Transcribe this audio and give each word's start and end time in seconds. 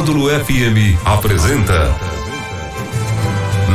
Módulo 0.00 0.30
FM 0.30 0.96
apresenta 1.04 1.94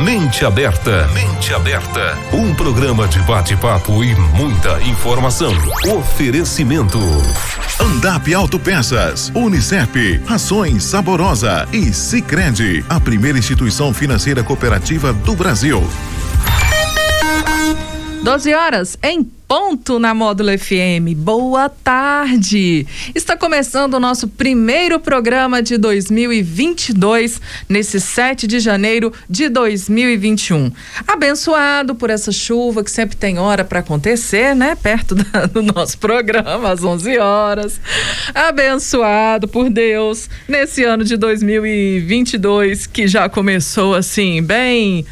Mente 0.03 0.43
Aberta. 0.43 1.07
Mente 1.13 1.53
Aberta. 1.53 2.17
Um 2.33 2.51
programa 2.55 3.07
de 3.07 3.19
bate-papo 3.19 4.03
e 4.03 4.15
muita 4.15 4.81
informação. 4.81 5.53
Oferecimento. 5.95 6.97
Andap 7.79 8.33
Autopeças, 8.33 9.31
Unicep, 9.35 10.19
Rações 10.25 10.83
Saborosa 10.83 11.67
e 11.71 11.93
Sicredi, 11.93 12.83
a 12.89 12.99
primeira 12.99 13.37
instituição 13.37 13.93
financeira 13.93 14.43
cooperativa 14.43 15.13
do 15.13 15.35
Brasil. 15.35 15.87
12 18.25 18.55
horas 18.55 18.97
em 19.03 19.23
ponto 19.23 19.99
na 19.99 20.11
Módulo 20.11 20.49
FM. 20.57 21.15
Boa 21.15 21.69
tarde! 21.69 22.87
Está 23.13 23.37
começando 23.37 23.93
o 23.93 23.99
nosso 23.99 24.27
primeiro 24.27 24.99
programa 24.99 25.61
de 25.61 25.77
2022, 25.77 27.39
nesse 27.69 28.01
7 28.01 28.47
de 28.47 28.59
janeiro 28.59 29.13
de 29.29 29.47
2021. 29.47 30.71
Abençoado 31.07 31.93
por 31.93 32.09
essa 32.09 32.31
chuva 32.31 32.83
que 32.83 32.89
sempre 32.89 33.15
tem 33.15 33.37
hora 33.37 33.63
para 33.63 33.81
acontecer, 33.81 34.55
né? 34.55 34.75
Perto 34.75 35.13
da, 35.13 35.45
do 35.45 35.61
nosso 35.61 35.99
programa, 35.99 36.71
às 36.71 36.83
11 36.83 37.19
horas. 37.19 37.79
Abençoado 38.33 39.47
por 39.47 39.69
Deus 39.69 40.27
nesse 40.47 40.83
ano 40.83 41.03
de 41.03 41.15
2022 41.15 42.87
que 42.87 43.07
já 43.07 43.29
começou 43.29 43.93
assim, 43.93 44.41
bem 44.41 45.05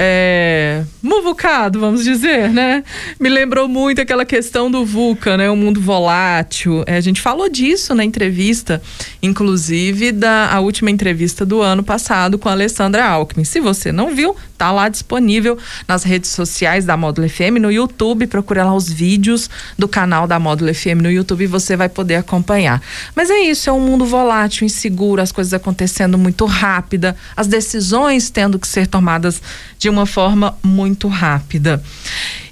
é, 0.00 0.84
muvucado, 1.02 1.80
vamos 1.80 2.04
dizer, 2.04 2.50
né? 2.50 2.84
Me 3.18 3.28
lembrou 3.28 3.66
muito 3.66 4.00
aquela 4.00 4.24
questão 4.24 4.70
do 4.70 4.86
VUCA, 4.86 5.36
né? 5.36 5.50
O 5.50 5.56
mundo 5.56 5.80
volátil. 5.80 6.84
É, 6.86 6.96
a 6.96 7.00
gente 7.00 7.20
falou 7.20 7.48
disso 7.48 7.96
na 7.96 8.04
entrevista, 8.04 8.80
inclusive 9.20 10.12
da 10.12 10.52
a 10.52 10.60
última 10.60 10.88
entrevista 10.88 11.44
do 11.44 11.60
ano 11.60 11.82
passado 11.82 12.38
com 12.38 12.48
a 12.48 12.52
Alessandra 12.52 13.04
Alckmin. 13.04 13.42
Se 13.42 13.58
você 13.58 13.90
não 13.90 14.14
viu, 14.14 14.36
tá 14.56 14.70
lá 14.70 14.88
disponível 14.88 15.58
nas 15.88 16.04
redes 16.04 16.30
sociais 16.30 16.84
da 16.84 16.96
Módulo 16.96 17.28
FM, 17.28 17.58
no 17.60 17.72
YouTube, 17.72 18.28
procura 18.28 18.62
lá 18.64 18.74
os 18.74 18.88
vídeos 18.88 19.50
do 19.76 19.88
canal 19.88 20.28
da 20.28 20.38
Módulo 20.38 20.72
FM 20.72 21.02
no 21.02 21.10
YouTube 21.10 21.42
e 21.42 21.46
você 21.48 21.76
vai 21.76 21.88
poder 21.88 22.16
acompanhar. 22.16 22.80
Mas 23.16 23.30
é 23.30 23.38
isso, 23.40 23.68
é 23.68 23.72
um 23.72 23.80
mundo 23.80 24.04
volátil, 24.04 24.64
inseguro, 24.64 25.20
as 25.20 25.32
coisas 25.32 25.52
acontecendo 25.52 26.16
muito 26.16 26.44
rápida, 26.44 27.16
as 27.36 27.48
decisões 27.48 28.30
tendo 28.30 28.60
que 28.60 28.68
ser 28.68 28.86
tomadas 28.86 29.42
de 29.76 29.87
de 29.88 29.90
uma 29.90 30.04
forma 30.04 30.54
muito 30.62 31.08
rápida. 31.08 31.82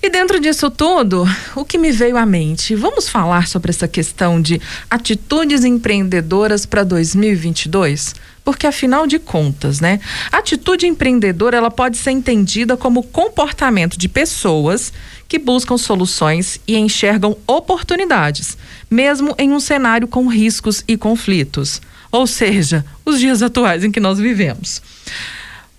E 0.03 0.09
dentro 0.09 0.41
disso 0.41 0.71
tudo, 0.71 1.29
o 1.55 1.67
que 1.67 1.77
me 1.77 1.93
veio 1.93 2.17
à 2.17 2.25
mente? 2.25 2.75
Vamos 2.75 3.11
falar 3.11 3.47
sobre 3.47 3.71
essa 3.71 3.87
questão 3.87 4.41
de 4.41 4.59
atitudes 4.91 5.63
empreendedoras 5.63 6.65
para 6.65 6.83
2022? 6.83 8.15
Porque 8.43 8.67
afinal 8.67 9.07
de 9.07 9.19
contas, 9.19 9.81
né? 9.81 10.01
Atitude 10.33 10.87
empreendedora, 10.87 11.59
ela 11.59 11.71
pode 11.71 11.99
ser 11.99 12.13
entendida 12.13 12.75
como 12.75 13.03
comportamento 13.03 13.99
de 13.99 14.09
pessoas 14.09 14.91
que 15.29 15.39
buscam 15.39 15.77
soluções 15.77 16.59
e 16.67 16.79
enxergam 16.79 17.37
oportunidades, 17.47 18.57
mesmo 18.91 19.35
em 19.37 19.53
um 19.53 19.61
cenário 19.61 20.09
com 20.09 20.27
riscos 20.27 20.83
e 20.89 20.97
conflitos. 20.97 21.83
Ou 22.11 22.27
seja, 22.27 22.83
os 23.05 23.21
dias 23.21 23.43
atuais 23.43 23.85
em 23.85 23.91
que 23.91 24.01
nós 24.01 24.19
vivemos. 24.19 24.81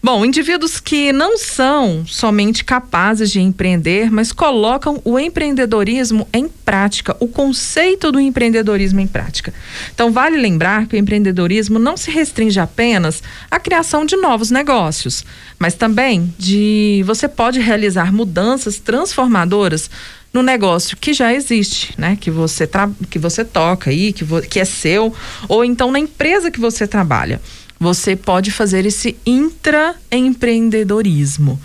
Bom, 0.02 0.24
indivíduos 0.24 0.80
que 0.80 1.12
não 1.12 1.40
são 1.40 2.06
somente 2.06 2.64
capazes 2.64 3.32
de 3.32 3.42
empreender, 3.42 4.12
mas 4.12 4.32
colocam 4.32 5.02
o 5.04 5.18
empreendedorismo 5.18 6.28
em 6.32 6.48
prática, 6.48 7.18
o 7.20 7.28
conceito 7.28 8.12
do 8.12 8.20
empreendedorismo 8.20 9.00
em 9.00 9.08
prática. 9.08 9.52
Então, 9.94 10.12
vale 10.12 10.38
lembrar 10.38 10.86
que 10.86 10.96
o 10.96 11.00
empreendedorismo 11.00 11.80
não 11.80 11.98
se 11.98 12.12
restringe 12.12 12.60
apenas 12.60 13.24
à 13.50 13.60
criação 13.60 14.06
de 14.06 14.16
novos 14.16 14.52
negócios, 14.52 15.26
mas 15.58 15.74
também 15.74 16.32
de 16.38 17.04
você 17.06 17.28
pode 17.28 17.60
realizar 17.60 18.14
mudanças 18.14 18.80
transformadoras 18.80 19.90
no 20.32 20.44
negócio 20.44 20.96
que 20.96 21.12
já 21.12 21.34
existe, 21.34 21.96
né? 21.98 22.16
Que 22.22 22.30
você, 22.30 22.70
que 23.10 23.18
você 23.18 23.44
toca 23.44 23.90
aí, 23.90 24.14
que, 24.14 24.24
que 24.48 24.60
é 24.60 24.66
seu, 24.66 25.12
ou 25.50 25.66
então 25.66 25.92
na 25.92 26.00
empresa 26.00 26.52
que 26.52 26.60
você 26.60 26.86
trabalha 26.86 27.42
você 27.80 28.16
pode 28.16 28.52
fazer 28.52 28.86
esse 28.86 29.18
intraempreendedorismo. 29.26 31.60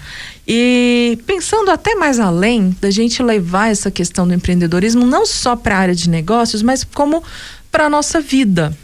E 0.46 1.18
pensando 1.26 1.70
até 1.70 1.94
mais 1.94 2.18
além 2.18 2.74
da 2.80 2.90
gente 2.90 3.22
levar 3.22 3.70
essa 3.70 3.90
questão 3.90 4.26
do 4.26 4.32
empreendedorismo 4.34 5.06
não 5.06 5.24
só 5.24 5.54
para 5.54 5.76
a 5.76 5.78
área 5.78 5.94
de 5.94 6.10
negócios, 6.10 6.62
mas 6.62 6.84
como 6.84 7.22
para 7.70 7.86
a 7.86 7.90
nossa 7.90 8.20
vida. 8.20 8.76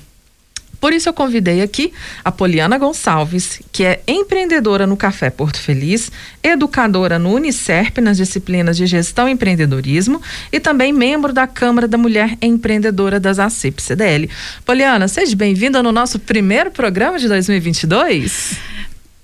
Por 0.81 0.93
isso 0.93 1.09
eu 1.09 1.12
convidei 1.12 1.61
aqui 1.61 1.93
a 2.25 2.31
Poliana 2.31 2.78
Gonçalves, 2.78 3.61
que 3.72 3.84
é 3.84 4.00
empreendedora 4.06 4.87
no 4.87 4.97
Café 4.97 5.28
Porto 5.28 5.59
Feliz, 5.59 6.11
educadora 6.43 7.19
no 7.19 7.34
Unicerp 7.34 7.99
nas 7.99 8.16
disciplinas 8.16 8.77
de 8.77 8.87
gestão 8.87 9.28
e 9.28 9.33
empreendedorismo 9.33 10.22
e 10.53 10.61
também 10.61 10.93
membro 10.93 11.33
da 11.33 11.47
Câmara 11.47 11.89
da 11.89 11.99
Mulher 11.99 12.37
Empreendedora 12.41 13.19
das 13.19 13.39
ACIP 13.39 13.83
CDL. 13.83 14.31
Poliana, 14.65 15.09
seja 15.09 15.34
bem-vinda 15.34 15.83
no 15.83 15.91
nosso 15.91 16.19
primeiro 16.19 16.71
programa 16.71 17.19
de 17.19 17.27
2022. 17.27 18.56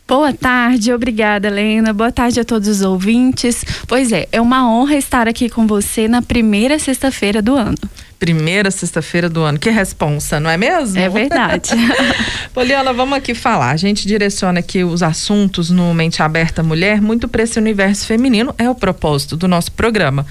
Boa 0.06 0.34
tarde, 0.34 0.92
obrigada, 0.92 1.48
Helena. 1.48 1.92
Boa 1.92 2.12
tarde 2.12 2.38
a 2.38 2.44
todos 2.44 2.68
os 2.68 2.82
ouvintes. 2.82 3.64
Pois 3.86 4.12
é, 4.12 4.28
é 4.30 4.40
uma 4.40 4.68
honra 4.68 4.96
estar 4.96 5.26
aqui 5.26 5.48
com 5.48 5.66
você 5.66 6.06
na 6.08 6.20
primeira 6.20 6.78
sexta-feira 6.78 7.40
do 7.40 7.54
ano 7.54 7.78
primeira 8.24 8.70
sexta-feira 8.70 9.28
do 9.28 9.42
ano. 9.42 9.58
Que 9.58 9.68
responsa, 9.68 10.40
não 10.40 10.48
é 10.48 10.56
mesmo? 10.56 10.98
É 10.98 11.10
verdade. 11.10 11.72
Poliana, 12.54 12.90
vamos 12.90 13.18
aqui 13.18 13.34
falar. 13.34 13.70
A 13.70 13.76
gente 13.76 14.08
direciona 14.08 14.60
aqui 14.60 14.82
os 14.82 15.02
assuntos 15.02 15.68
no 15.68 15.92
Mente 15.92 16.22
Aberta 16.22 16.62
Mulher 16.62 17.02
muito 17.02 17.28
para 17.28 17.42
esse 17.42 17.58
universo 17.58 18.06
feminino, 18.06 18.54
é 18.56 18.68
o 18.70 18.74
propósito 18.74 19.36
do 19.36 19.46
nosso 19.46 19.70
programa. 19.72 20.24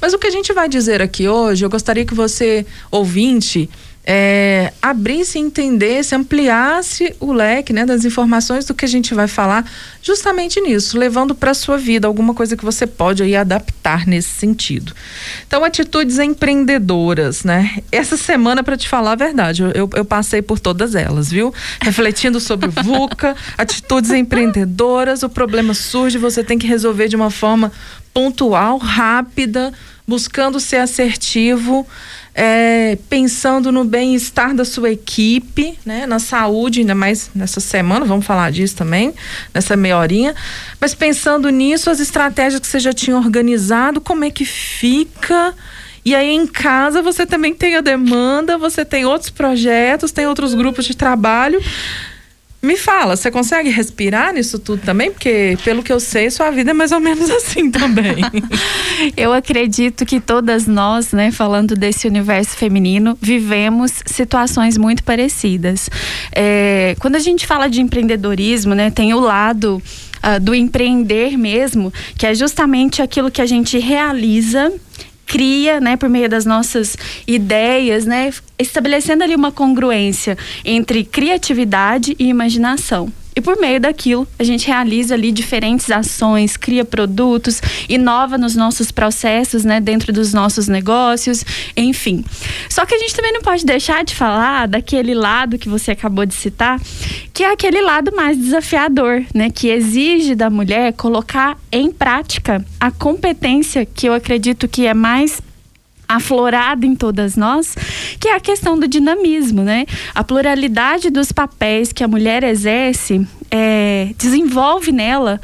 Mas 0.00 0.12
o 0.12 0.18
que 0.18 0.28
a 0.28 0.30
gente 0.30 0.52
vai 0.52 0.68
dizer 0.68 1.02
aqui 1.02 1.28
hoje, 1.28 1.64
eu 1.64 1.68
gostaria 1.68 2.04
que 2.04 2.14
você, 2.14 2.64
ouvinte, 2.88 3.68
é, 4.12 4.72
abrisse, 4.82 5.38
entendesse, 5.38 6.16
ampliasse 6.16 7.14
o 7.20 7.32
leque 7.32 7.72
né, 7.72 7.86
das 7.86 8.04
informações 8.04 8.64
do 8.64 8.74
que 8.74 8.84
a 8.84 8.88
gente 8.88 9.14
vai 9.14 9.28
falar 9.28 9.64
justamente 10.02 10.60
nisso, 10.60 10.98
levando 10.98 11.32
para 11.32 11.52
a 11.52 11.54
sua 11.54 11.78
vida 11.78 12.08
alguma 12.08 12.34
coisa 12.34 12.56
que 12.56 12.64
você 12.64 12.88
pode 12.88 13.22
aí 13.22 13.36
adaptar 13.36 14.08
nesse 14.08 14.30
sentido. 14.30 14.92
Então, 15.46 15.62
atitudes 15.62 16.18
empreendedoras, 16.18 17.44
né? 17.44 17.78
Essa 17.92 18.16
semana, 18.16 18.64
para 18.64 18.76
te 18.76 18.88
falar 18.88 19.12
a 19.12 19.14
verdade, 19.14 19.62
eu, 19.62 19.88
eu 19.94 20.04
passei 20.04 20.42
por 20.42 20.58
todas 20.58 20.96
elas, 20.96 21.30
viu? 21.30 21.54
Refletindo 21.80 22.40
sobre 22.40 22.68
o 22.68 22.72
VUCA, 22.82 23.36
atitudes 23.56 24.10
empreendedoras, 24.10 25.22
o 25.22 25.28
problema 25.28 25.72
surge, 25.72 26.18
você 26.18 26.42
tem 26.42 26.58
que 26.58 26.66
resolver 26.66 27.06
de 27.06 27.14
uma 27.14 27.30
forma 27.30 27.70
pontual, 28.12 28.76
rápida, 28.76 29.72
buscando 30.04 30.58
ser 30.58 30.78
assertivo 30.78 31.86
é, 32.34 32.96
pensando 33.08 33.72
no 33.72 33.84
bem-estar 33.84 34.54
da 34.54 34.64
sua 34.64 34.90
equipe, 34.90 35.78
né, 35.84 36.06
na 36.06 36.18
saúde, 36.18 36.80
ainda 36.80 36.94
mais 36.94 37.30
nessa 37.34 37.60
semana, 37.60 38.04
vamos 38.04 38.24
falar 38.24 38.50
disso 38.52 38.76
também, 38.76 39.12
nessa 39.52 39.76
meia 39.76 39.98
horinha, 39.98 40.34
mas 40.80 40.94
pensando 40.94 41.48
nisso, 41.50 41.90
as 41.90 42.00
estratégias 42.00 42.60
que 42.60 42.66
você 42.66 42.78
já 42.78 42.92
tinha 42.92 43.16
organizado, 43.16 44.00
como 44.00 44.24
é 44.24 44.30
que 44.30 44.44
fica. 44.44 45.54
E 46.02 46.14
aí 46.14 46.30
em 46.30 46.46
casa 46.46 47.02
você 47.02 47.26
também 47.26 47.54
tem 47.54 47.76
a 47.76 47.82
demanda, 47.82 48.56
você 48.56 48.84
tem 48.84 49.04
outros 49.04 49.28
projetos, 49.28 50.10
tem 50.10 50.26
outros 50.26 50.54
grupos 50.54 50.86
de 50.86 50.96
trabalho. 50.96 51.60
Me 52.62 52.76
fala, 52.76 53.16
você 53.16 53.30
consegue 53.30 53.70
respirar 53.70 54.34
nisso 54.34 54.58
tudo 54.58 54.82
também? 54.82 55.10
Porque, 55.10 55.56
pelo 55.64 55.82
que 55.82 55.90
eu 55.90 55.98
sei, 55.98 56.30
sua 56.30 56.50
vida 56.50 56.72
é 56.72 56.74
mais 56.74 56.92
ou 56.92 57.00
menos 57.00 57.28
assim 57.30 57.70
também. 57.70 58.16
eu 59.16 59.32
acredito 59.32 60.04
que 60.04 60.20
todas 60.20 60.66
nós, 60.66 61.12
né, 61.12 61.30
falando 61.30 61.74
desse 61.74 62.06
universo 62.06 62.54
feminino, 62.56 63.16
vivemos 63.20 64.02
situações 64.04 64.76
muito 64.76 65.02
parecidas. 65.02 65.88
É, 66.32 66.94
quando 67.00 67.16
a 67.16 67.20
gente 67.20 67.46
fala 67.46 67.66
de 67.66 67.80
empreendedorismo, 67.80 68.74
né, 68.74 68.90
tem 68.90 69.14
o 69.14 69.20
lado. 69.20 69.82
Uh, 70.22 70.38
do 70.38 70.54
empreender 70.54 71.38
mesmo, 71.38 71.90
que 72.18 72.26
é 72.26 72.34
justamente 72.34 73.00
aquilo 73.00 73.30
que 73.30 73.40
a 73.40 73.46
gente 73.46 73.78
realiza 73.78 74.70
cria, 75.30 75.78
né, 75.78 75.96
por 75.96 76.08
meio 76.08 76.28
das 76.28 76.44
nossas 76.44 76.96
ideias, 77.24 78.04
né, 78.04 78.32
estabelecendo 78.58 79.22
ali 79.22 79.36
uma 79.36 79.52
congruência 79.52 80.36
entre 80.64 81.04
criatividade 81.04 82.16
e 82.18 82.24
imaginação. 82.26 83.12
E 83.40 83.42
por 83.42 83.58
meio 83.58 83.80
daquilo, 83.80 84.28
a 84.38 84.44
gente 84.44 84.66
realiza 84.66 85.14
ali 85.14 85.32
diferentes 85.32 85.90
ações, 85.90 86.58
cria 86.58 86.84
produtos, 86.84 87.62
inova 87.88 88.36
nos 88.36 88.54
nossos 88.54 88.92
processos, 88.92 89.64
né, 89.64 89.80
dentro 89.80 90.12
dos 90.12 90.34
nossos 90.34 90.68
negócios, 90.68 91.42
enfim. 91.74 92.22
Só 92.68 92.84
que 92.84 92.94
a 92.94 92.98
gente 92.98 93.16
também 93.16 93.32
não 93.32 93.40
pode 93.40 93.64
deixar 93.64 94.04
de 94.04 94.14
falar 94.14 94.68
daquele 94.68 95.14
lado 95.14 95.56
que 95.56 95.70
você 95.70 95.92
acabou 95.92 96.26
de 96.26 96.34
citar, 96.34 96.78
que 97.32 97.42
é 97.42 97.50
aquele 97.50 97.80
lado 97.80 98.14
mais 98.14 98.36
desafiador, 98.36 99.24
né, 99.34 99.48
que 99.48 99.68
exige 99.68 100.34
da 100.34 100.50
mulher 100.50 100.92
colocar 100.92 101.56
em 101.72 101.90
prática 101.90 102.62
a 102.78 102.90
competência 102.90 103.86
que 103.86 104.06
eu 104.06 104.12
acredito 104.12 104.68
que 104.68 104.86
é 104.86 104.92
mais 104.92 105.40
aflorada 106.16 106.84
em 106.84 106.94
todas 106.94 107.36
nós, 107.36 107.74
que 108.18 108.28
é 108.28 108.34
a 108.34 108.40
questão 108.40 108.78
do 108.78 108.88
dinamismo, 108.88 109.62
né? 109.62 109.86
A 110.14 110.24
pluralidade 110.24 111.10
dos 111.10 111.30
papéis 111.32 111.92
que 111.92 112.02
a 112.02 112.08
mulher 112.08 112.42
exerce 112.42 113.26
é, 113.50 114.12
desenvolve 114.18 114.92
nela 114.92 115.40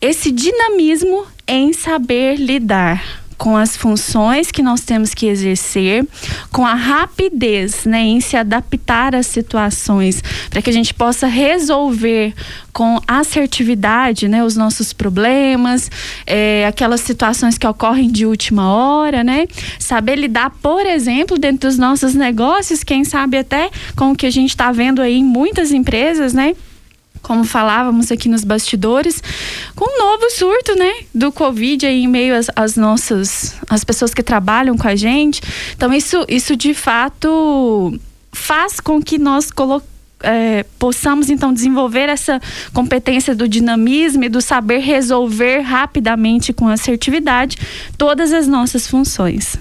esse 0.00 0.30
dinamismo 0.30 1.26
em 1.46 1.72
saber 1.72 2.36
lidar 2.36 3.19
com 3.40 3.56
as 3.56 3.74
funções 3.74 4.52
que 4.52 4.62
nós 4.62 4.82
temos 4.82 5.14
que 5.14 5.24
exercer, 5.24 6.06
com 6.52 6.66
a 6.66 6.74
rapidez 6.74 7.86
né, 7.86 8.02
em 8.02 8.20
se 8.20 8.36
adaptar 8.36 9.14
às 9.14 9.26
situações, 9.28 10.22
para 10.50 10.60
que 10.60 10.68
a 10.68 10.72
gente 10.72 10.92
possa 10.92 11.26
resolver 11.26 12.34
com 12.70 13.00
assertividade 13.08 14.28
né, 14.28 14.44
os 14.44 14.58
nossos 14.58 14.92
problemas, 14.92 15.90
é, 16.26 16.66
aquelas 16.66 17.00
situações 17.00 17.56
que 17.56 17.66
ocorrem 17.66 18.10
de 18.10 18.26
última 18.26 18.74
hora, 18.74 19.24
né? 19.24 19.46
Saber 19.78 20.16
lidar, 20.16 20.50
por 20.62 20.84
exemplo, 20.84 21.38
dentro 21.38 21.66
dos 21.66 21.78
nossos 21.78 22.14
negócios, 22.14 22.84
quem 22.84 23.04
sabe 23.04 23.38
até 23.38 23.70
com 23.96 24.12
o 24.12 24.16
que 24.16 24.26
a 24.26 24.30
gente 24.30 24.50
está 24.50 24.70
vendo 24.70 25.00
aí 25.00 25.16
em 25.16 25.24
muitas 25.24 25.72
empresas, 25.72 26.34
né? 26.34 26.54
Como 27.22 27.44
falávamos 27.44 28.10
aqui 28.10 28.28
nos 28.28 28.44
bastidores, 28.44 29.22
com 29.74 29.84
um 29.84 29.98
novo 29.98 30.30
surto, 30.30 30.74
né, 30.76 31.04
do 31.14 31.30
Covid 31.30 31.86
aí 31.86 32.02
em 32.02 32.08
meio 32.08 32.36
às, 32.36 32.50
às 32.56 32.76
nossas, 32.76 33.54
as 33.68 33.84
pessoas 33.84 34.12
que 34.14 34.22
trabalham 34.22 34.76
com 34.76 34.88
a 34.88 34.96
gente. 34.96 35.40
Então 35.76 35.92
isso, 35.92 36.24
isso 36.28 36.56
de 36.56 36.74
fato 36.74 37.98
faz 38.32 38.80
com 38.80 39.02
que 39.02 39.18
nós 39.18 39.50
coloquemos 39.50 39.90
é, 40.22 40.64
possamos 40.78 41.30
então 41.30 41.52
desenvolver 41.52 42.08
essa 42.08 42.40
competência 42.72 43.34
do 43.34 43.48
dinamismo 43.48 44.24
e 44.24 44.28
do 44.28 44.40
saber 44.40 44.78
resolver 44.78 45.60
rapidamente 45.60 46.52
com 46.52 46.68
assertividade 46.68 47.56
todas 47.96 48.32
as 48.32 48.46
nossas 48.46 48.86
funções. 48.86 49.56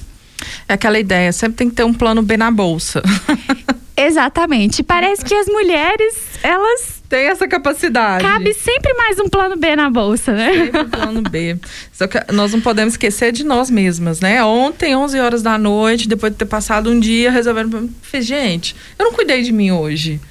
É 0.67 0.73
aquela 0.73 0.99
ideia, 0.99 1.31
sempre 1.31 1.57
tem 1.57 1.69
que 1.69 1.75
ter 1.75 1.83
um 1.83 1.93
plano 1.93 2.21
B 2.21 2.37
na 2.37 2.51
bolsa. 2.51 3.01
Exatamente. 3.95 4.81
Parece 4.81 5.25
que 5.25 5.35
as 5.35 5.47
mulheres, 5.47 6.15
elas 6.41 6.99
tem 7.09 7.25
essa 7.25 7.47
capacidade. 7.47 8.23
Cabe 8.23 8.53
sempre 8.53 8.93
mais 8.93 9.19
um 9.19 9.27
plano 9.27 9.57
B 9.57 9.75
na 9.75 9.89
bolsa, 9.89 10.31
né? 10.31 10.53
Sempre 10.53 10.81
um 10.81 10.89
plano 10.89 11.21
B. 11.23 11.57
Só 11.91 12.05
que 12.07 12.31
nós 12.31 12.53
não 12.53 12.61
podemos 12.61 12.93
esquecer 12.93 13.31
de 13.31 13.43
nós 13.43 13.69
mesmas, 13.69 14.21
né? 14.21 14.43
Ontem, 14.43 14.95
11 14.95 15.19
horas 15.19 15.41
da 15.41 15.57
noite, 15.57 16.07
depois 16.07 16.31
de 16.31 16.37
ter 16.37 16.45
passado 16.45 16.91
um 16.91 16.99
dia, 16.99 17.31
resolvendo. 17.31 17.89
Gente, 18.13 18.75
eu 18.97 19.05
não 19.05 19.13
cuidei 19.13 19.41
de 19.41 19.51
mim 19.51 19.71
hoje. 19.71 20.21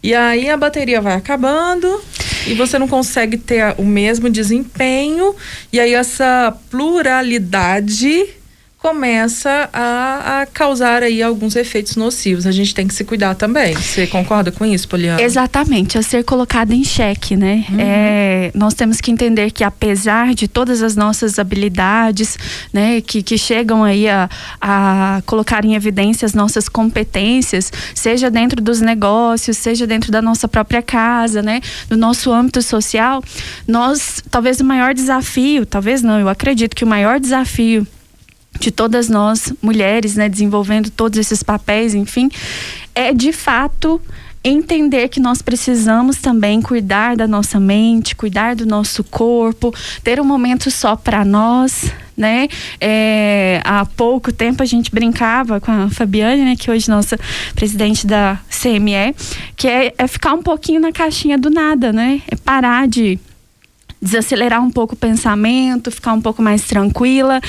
E 0.00 0.14
aí 0.14 0.48
a 0.48 0.56
bateria 0.56 1.00
vai 1.00 1.14
acabando 1.14 2.00
e 2.46 2.54
você 2.54 2.78
não 2.78 2.86
consegue 2.86 3.36
ter 3.36 3.74
o 3.76 3.84
mesmo 3.84 4.30
desempenho. 4.30 5.34
E 5.72 5.80
aí 5.80 5.92
essa 5.92 6.56
pluralidade 6.70 8.26
começa 8.88 9.68
a, 9.70 10.40
a, 10.40 10.46
causar 10.46 11.02
aí 11.02 11.22
alguns 11.22 11.54
efeitos 11.56 11.94
nocivos. 11.94 12.46
A 12.46 12.50
gente 12.50 12.74
tem 12.74 12.88
que 12.88 12.94
se 12.94 13.04
cuidar 13.04 13.34
também. 13.34 13.74
Você 13.74 14.06
concorda 14.06 14.50
com 14.50 14.64
isso, 14.64 14.88
Poliana? 14.88 15.20
Exatamente, 15.20 15.98
a 15.98 16.02
ser 16.02 16.24
colocado 16.24 16.72
em 16.72 16.82
xeque, 16.82 17.36
né? 17.36 17.66
Uhum. 17.68 17.76
É, 17.78 18.50
nós 18.54 18.72
temos 18.72 18.98
que 18.98 19.10
entender 19.10 19.50
que 19.50 19.62
apesar 19.62 20.34
de 20.34 20.48
todas 20.48 20.82
as 20.82 20.96
nossas 20.96 21.38
habilidades, 21.38 22.38
né, 22.72 23.02
que, 23.02 23.22
que 23.22 23.36
chegam 23.36 23.84
aí 23.84 24.08
a, 24.08 24.30
a 24.58 25.22
colocar 25.26 25.66
em 25.66 25.74
evidência 25.74 26.24
as 26.24 26.32
nossas 26.32 26.66
competências, 26.66 27.70
seja 27.94 28.30
dentro 28.30 28.62
dos 28.62 28.80
negócios, 28.80 29.58
seja 29.58 29.86
dentro 29.86 30.10
da 30.10 30.22
nossa 30.22 30.48
própria 30.48 30.80
casa, 30.80 31.42
né, 31.42 31.60
do 31.90 31.96
nosso 31.96 32.32
âmbito 32.32 32.62
social, 32.62 33.22
nós, 33.66 34.22
talvez 34.30 34.60
o 34.60 34.64
maior 34.64 34.94
desafio, 34.94 35.66
talvez 35.66 36.00
não, 36.00 36.18
eu 36.18 36.28
acredito 36.28 36.74
que 36.74 36.84
o 36.84 36.88
maior 36.88 37.20
desafio 37.20 37.86
de 38.58 38.70
todas 38.70 39.08
nós 39.08 39.52
mulheres, 39.62 40.16
né, 40.16 40.28
desenvolvendo 40.28 40.90
todos 40.90 41.18
esses 41.18 41.42
papéis, 41.42 41.94
enfim, 41.94 42.28
é 42.94 43.12
de 43.12 43.32
fato 43.32 44.00
entender 44.42 45.08
que 45.08 45.20
nós 45.20 45.42
precisamos 45.42 46.18
também 46.18 46.62
cuidar 46.62 47.16
da 47.16 47.26
nossa 47.26 47.58
mente, 47.58 48.14
cuidar 48.14 48.54
do 48.54 48.64
nosso 48.64 49.02
corpo, 49.04 49.74
ter 50.02 50.20
um 50.20 50.24
momento 50.24 50.70
só 50.70 50.96
para 50.96 51.24
nós, 51.24 51.92
né? 52.16 52.48
É, 52.80 53.60
há 53.64 53.84
pouco 53.84 54.32
tempo 54.32 54.62
a 54.62 54.66
gente 54.66 54.90
brincava 54.90 55.60
com 55.60 55.70
a 55.70 55.90
Fabiane, 55.90 56.44
né, 56.44 56.56
que 56.56 56.70
hoje 56.70 56.90
é 56.90 56.94
nossa 56.94 57.18
presidente 57.54 58.06
da 58.06 58.38
CME, 58.48 59.14
que 59.56 59.68
é, 59.68 59.92
é 59.96 60.06
ficar 60.06 60.34
um 60.34 60.42
pouquinho 60.42 60.80
na 60.80 60.92
caixinha 60.92 61.36
do 61.36 61.50
nada, 61.50 61.92
né? 61.92 62.22
É 62.28 62.36
parar 62.36 62.88
de 62.88 63.18
desacelerar 64.00 64.62
um 64.62 64.70
pouco 64.70 64.94
o 64.94 64.96
pensamento, 64.96 65.90
ficar 65.90 66.12
um 66.12 66.20
pouco 66.20 66.40
mais 66.40 66.62
tranquila. 66.62 67.40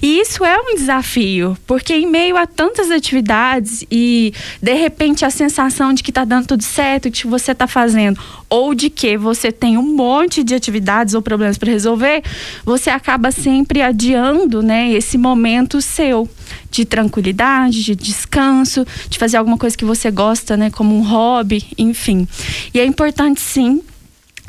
E 0.00 0.20
isso 0.20 0.44
é 0.44 0.56
um 0.56 0.74
desafio, 0.74 1.56
porque 1.66 1.94
em 1.94 2.06
meio 2.06 2.36
a 2.36 2.46
tantas 2.46 2.90
atividades 2.90 3.84
e 3.90 4.32
de 4.62 4.74
repente 4.74 5.24
a 5.24 5.30
sensação 5.30 5.92
de 5.92 6.02
que 6.02 6.10
está 6.10 6.24
dando 6.24 6.46
tudo 6.46 6.62
certo, 6.62 7.10
que 7.10 7.26
você 7.26 7.52
está 7.52 7.66
fazendo, 7.66 8.18
ou 8.48 8.74
de 8.74 8.88
que 8.88 9.16
você 9.16 9.52
tem 9.52 9.76
um 9.76 9.94
monte 9.94 10.42
de 10.42 10.54
atividades 10.54 11.14
ou 11.14 11.22
problemas 11.22 11.58
para 11.58 11.70
resolver, 11.70 12.22
você 12.64 12.90
acaba 12.90 13.30
sempre 13.30 13.82
adiando, 13.82 14.62
né, 14.62 14.90
esse 14.90 15.18
momento 15.18 15.80
seu 15.80 16.28
de 16.70 16.84
tranquilidade, 16.84 17.82
de 17.82 17.94
descanso, 17.94 18.86
de 19.08 19.18
fazer 19.18 19.36
alguma 19.36 19.58
coisa 19.58 19.76
que 19.76 19.84
você 19.84 20.10
gosta, 20.10 20.56
né, 20.56 20.70
como 20.70 20.96
um 20.96 21.02
hobby, 21.02 21.64
enfim. 21.76 22.26
E 22.72 22.80
é 22.80 22.84
importante 22.84 23.40
sim 23.40 23.82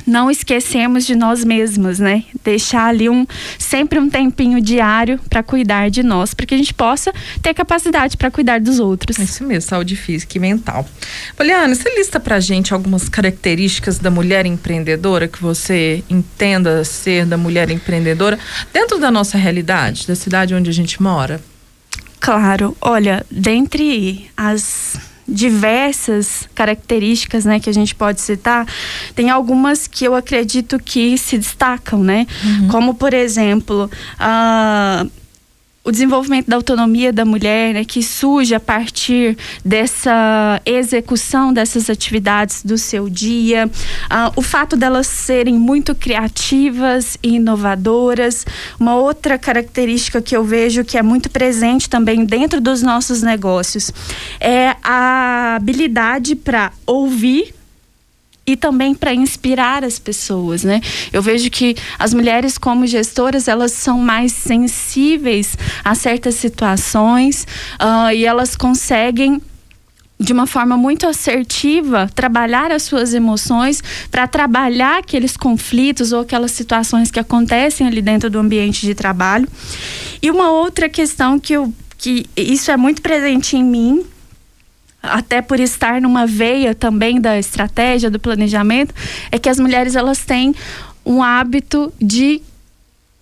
não 0.06 0.30
esquecemos 0.30 1.06
de 1.06 1.16
nós 1.16 1.44
mesmos, 1.44 2.00
né? 2.00 2.24
Deixar 2.44 2.88
ali 2.88 3.10
um 3.10 3.26
sempre 3.58 4.00
um 4.00 4.10
tempinho 4.10 4.62
diário 4.62 5.20
para 5.30 5.44
cuidar 5.44 5.90
de 5.90 6.04
nós, 6.04 6.34
para 6.34 6.46
que 6.46 6.56
a 6.56 6.58
gente 6.58 6.74
possa 6.74 7.14
ter 7.42 7.54
capacidade 7.54 8.18
para 8.18 8.32
cuidar 8.32 8.60
dos 8.60 8.80
outros. 8.80 9.20
É 9.20 9.24
isso 9.24 9.44
mesmo, 9.44 9.70
saúde 9.70 9.96
física 9.96 10.38
e 10.38 10.40
mental. 10.40 10.88
Poliana, 11.36 11.74
você 11.74 11.90
lista 11.96 12.20
pra 12.20 12.40
gente 12.40 12.74
algumas 12.74 13.10
características 13.10 14.00
da 14.00 14.10
mulher 14.10 14.46
empreendedora 14.46 15.28
que 15.28 15.42
você 15.42 16.04
entenda 16.10 16.84
ser 16.84 17.26
da 17.26 17.38
mulher 17.38 17.70
empreendedora 17.70 18.40
dentro 18.74 19.00
da 19.00 19.12
nossa 19.12 19.38
realidade, 19.38 20.08
da 20.08 20.16
cidade 20.16 20.54
onde 20.54 20.70
a 20.70 20.74
gente 20.74 21.02
mora? 21.02 21.42
Claro, 22.20 22.76
olha, 22.82 23.26
dentre 23.32 24.30
as 24.36 25.00
diversas 25.30 26.50
características, 26.56 27.46
né, 27.46 27.60
que 27.60 27.70
a 27.70 27.74
gente 27.74 27.94
pode 27.96 28.22
citar, 28.22 28.66
tem 29.16 29.30
algumas 29.30 29.88
que 29.88 30.06
eu 30.06 30.16
acredito 30.16 30.80
que 30.80 31.18
se 31.18 31.38
destacam, 31.38 32.04
né? 32.04 32.26
Uhum. 32.44 32.68
Como, 32.68 32.94
por 32.96 33.14
exemplo, 33.14 33.90
a 34.20 35.06
o 35.84 35.92
desenvolvimento 35.92 36.48
da 36.48 36.56
autonomia 36.56 37.12
da 37.12 37.24
mulher, 37.24 37.74
né, 37.74 37.86
que 37.86 38.04
surge 38.04 38.54
a 38.54 38.60
partir 38.60 39.38
dessa 39.64 40.62
execução 40.66 41.54
dessas 41.54 41.90
atividades 41.90 42.64
do 42.64 42.78
seu 42.78 43.10
dia, 43.10 43.66
uh, 43.68 44.32
o 44.36 44.42
fato 44.42 44.76
delas 44.76 45.08
serem 45.08 45.56
muito 45.56 45.96
criativas 45.96 47.18
e 47.24 47.36
inovadoras. 47.36 48.46
Uma 48.80 48.96
outra 48.96 49.38
característica 49.38 50.22
que 50.22 50.36
eu 50.36 50.44
vejo 50.44 50.84
que 50.84 50.98
é 50.98 51.02
muito 51.02 51.30
presente 51.30 51.90
também 51.90 52.26
dentro 52.26 52.60
dos 52.60 52.82
nossos 52.82 53.22
negócios 53.22 53.92
é 54.40 54.76
a 54.84 55.56
habilidade 55.56 56.36
para 56.36 56.72
ouvir 56.86 57.59
e 58.50 58.56
também 58.56 58.96
para 58.96 59.14
inspirar 59.14 59.84
as 59.84 60.00
pessoas, 60.00 60.64
né? 60.64 60.82
Eu 61.14 61.22
vejo 61.22 61.52
que 61.52 61.76
as 62.00 62.16
mulheres 62.16 62.58
como 62.58 62.88
gestoras 62.88 63.48
elas 63.48 63.72
são 63.72 64.00
mais 64.00 64.32
sensíveis 64.32 65.56
a 65.84 65.94
certas 65.94 66.34
situações 66.34 67.46
uh, 67.80 68.12
e 68.12 68.26
elas 68.26 68.56
conseguem 68.56 69.40
de 70.20 70.34
uma 70.34 70.48
forma 70.48 70.76
muito 70.76 71.08
assertiva 71.08 72.10
trabalhar 72.14 72.72
as 72.72 72.84
suas 72.84 73.14
emoções 73.14 73.84
para 74.10 74.28
trabalhar 74.28 74.98
aqueles 74.98 75.38
conflitos 75.38 76.12
ou 76.12 76.22
aquelas 76.22 76.52
situações 76.52 77.12
que 77.12 77.20
acontecem 77.20 77.86
ali 77.86 78.02
dentro 78.02 78.32
do 78.32 78.40
ambiente 78.40 78.82
de 78.82 78.96
trabalho. 78.96 79.48
E 80.22 80.30
uma 80.32 80.50
outra 80.50 80.90
questão 80.90 81.40
que 81.40 81.54
eu 81.54 81.72
que 82.00 82.26
isso 82.36 82.72
é 82.72 82.78
muito 82.78 83.02
presente 83.02 83.58
em 83.58 83.64
mim 83.64 84.06
até 85.02 85.42
por 85.42 85.60
estar 85.60 86.02
numa 86.02 86.26
veia 86.26 86.76
também 86.76 87.20
da 87.20 87.38
estratégia, 87.38 88.10
do 88.10 88.20
planejamento, 88.20 88.94
é 89.32 89.40
que 89.40 89.50
as 89.50 89.60
mulheres 89.60 89.96
elas 89.96 90.26
têm 90.26 90.54
um 91.06 91.24
hábito 91.24 91.92
de 92.00 92.42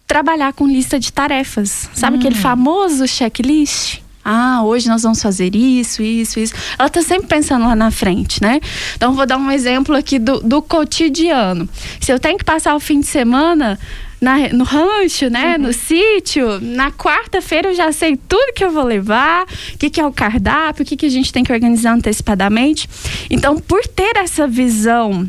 trabalhar 0.08 0.54
com 0.54 0.68
lista 0.68 1.00
de 1.00 1.12
tarefas. 1.12 1.90
Sabe 1.94 2.18
hum. 2.18 2.20
aquele 2.20 2.36
famoso 2.36 3.08
checklist? 3.08 4.00
Ah, 4.30 4.62
hoje 4.64 4.90
nós 4.90 5.04
vamos 5.04 5.22
fazer 5.22 5.56
isso, 5.56 6.02
isso, 6.02 6.38
isso. 6.38 6.54
Ela 6.78 6.88
está 6.88 7.02
sempre 7.02 7.28
pensando 7.28 7.64
lá 7.64 7.78
na 7.78 7.92
frente, 7.92 8.42
né? 8.42 8.60
Então, 8.94 9.14
vou 9.14 9.26
dar 9.26 9.38
um 9.38 9.50
exemplo 9.50 9.96
aqui 9.96 10.20
do, 10.20 10.42
do 10.42 10.62
cotidiano. 10.62 11.70
Se 12.02 12.12
eu 12.12 12.20
tenho 12.20 12.38
que 12.38 12.44
passar 12.44 12.76
o 12.76 12.80
fim 12.80 13.00
de 13.00 13.08
semana 13.08 13.80
na, 14.20 14.50
no 14.50 14.64
rancho, 14.64 15.30
né? 15.30 15.56
Uhum. 15.56 15.64
No 15.64 15.74
sítio. 15.74 16.60
Na 16.62 16.92
quarta-feira 16.92 17.70
eu 17.70 17.76
já 17.76 17.92
sei 17.92 18.18
tudo 18.18 18.54
que 18.54 18.64
eu 18.64 18.72
vou 18.72 18.84
levar, 18.84 19.46
o 19.74 19.78
que, 19.78 19.90
que 19.90 20.02
é 20.02 20.06
o 20.06 20.12
cardápio, 20.12 20.84
o 20.84 20.86
que, 20.86 20.98
que 20.98 21.06
a 21.06 21.10
gente 21.10 21.32
tem 21.32 21.44
que 21.44 21.54
organizar 21.54 21.94
antecipadamente. 21.94 22.90
Então, 23.30 23.58
por 23.58 23.86
ter 23.88 24.18
essa 24.18 24.48
visão 24.48 25.28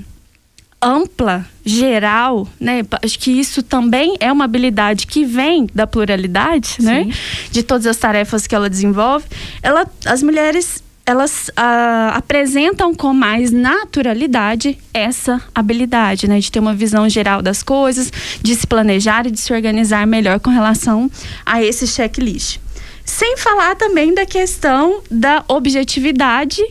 ampla, 0.81 1.45
geral, 1.65 2.49
né? 2.59 2.83
Acho 3.03 3.19
que 3.19 3.33
isso 3.33 3.63
também 3.63 4.17
é 4.21 4.33
uma 4.33 4.45
habilidade 4.45 5.07
que 5.07 5.25
vem 5.25 5.67
da 5.75 5.87
pluralidade, 5.87 6.77
né? 6.81 7.03
Sim. 7.03 7.09
né? 7.09 7.15
De 7.51 7.63
todas 7.63 7.87
as 7.87 7.97
tarefas 7.97 8.47
que 8.47 8.55
ela 8.55 8.71
desenvolve. 8.71 9.27
Ela, 9.63 9.87
as 10.07 10.23
mulheres 10.23 10.83
elas 11.09 11.51
ah, 11.57 12.13
apresentam 12.15 12.95
com 12.95 13.15
mais 13.15 13.51
naturalidade 13.51 14.77
essa 14.93 15.41
habilidade, 15.55 16.29
né, 16.29 16.39
de 16.39 16.53
ter 16.53 16.61
uma 16.61 16.75
visão 16.75 17.09
geral 17.09 17.41
das 17.41 17.63
coisas, 17.63 18.13
de 18.43 18.55
se 18.55 18.67
planejar 18.67 19.27
e 19.27 19.31
de 19.31 19.41
se 19.41 19.51
organizar 19.51 20.07
melhor 20.07 20.39
com 20.39 20.51
relação 20.51 21.11
a 21.47 21.63
esse 21.63 21.87
checklist. 21.87 22.59
Sem 23.07 23.39
falar 23.39 23.75
também 23.75 24.13
da 24.15 24.27
questão 24.27 25.01
da 25.11 25.43
objetividade 25.49 26.63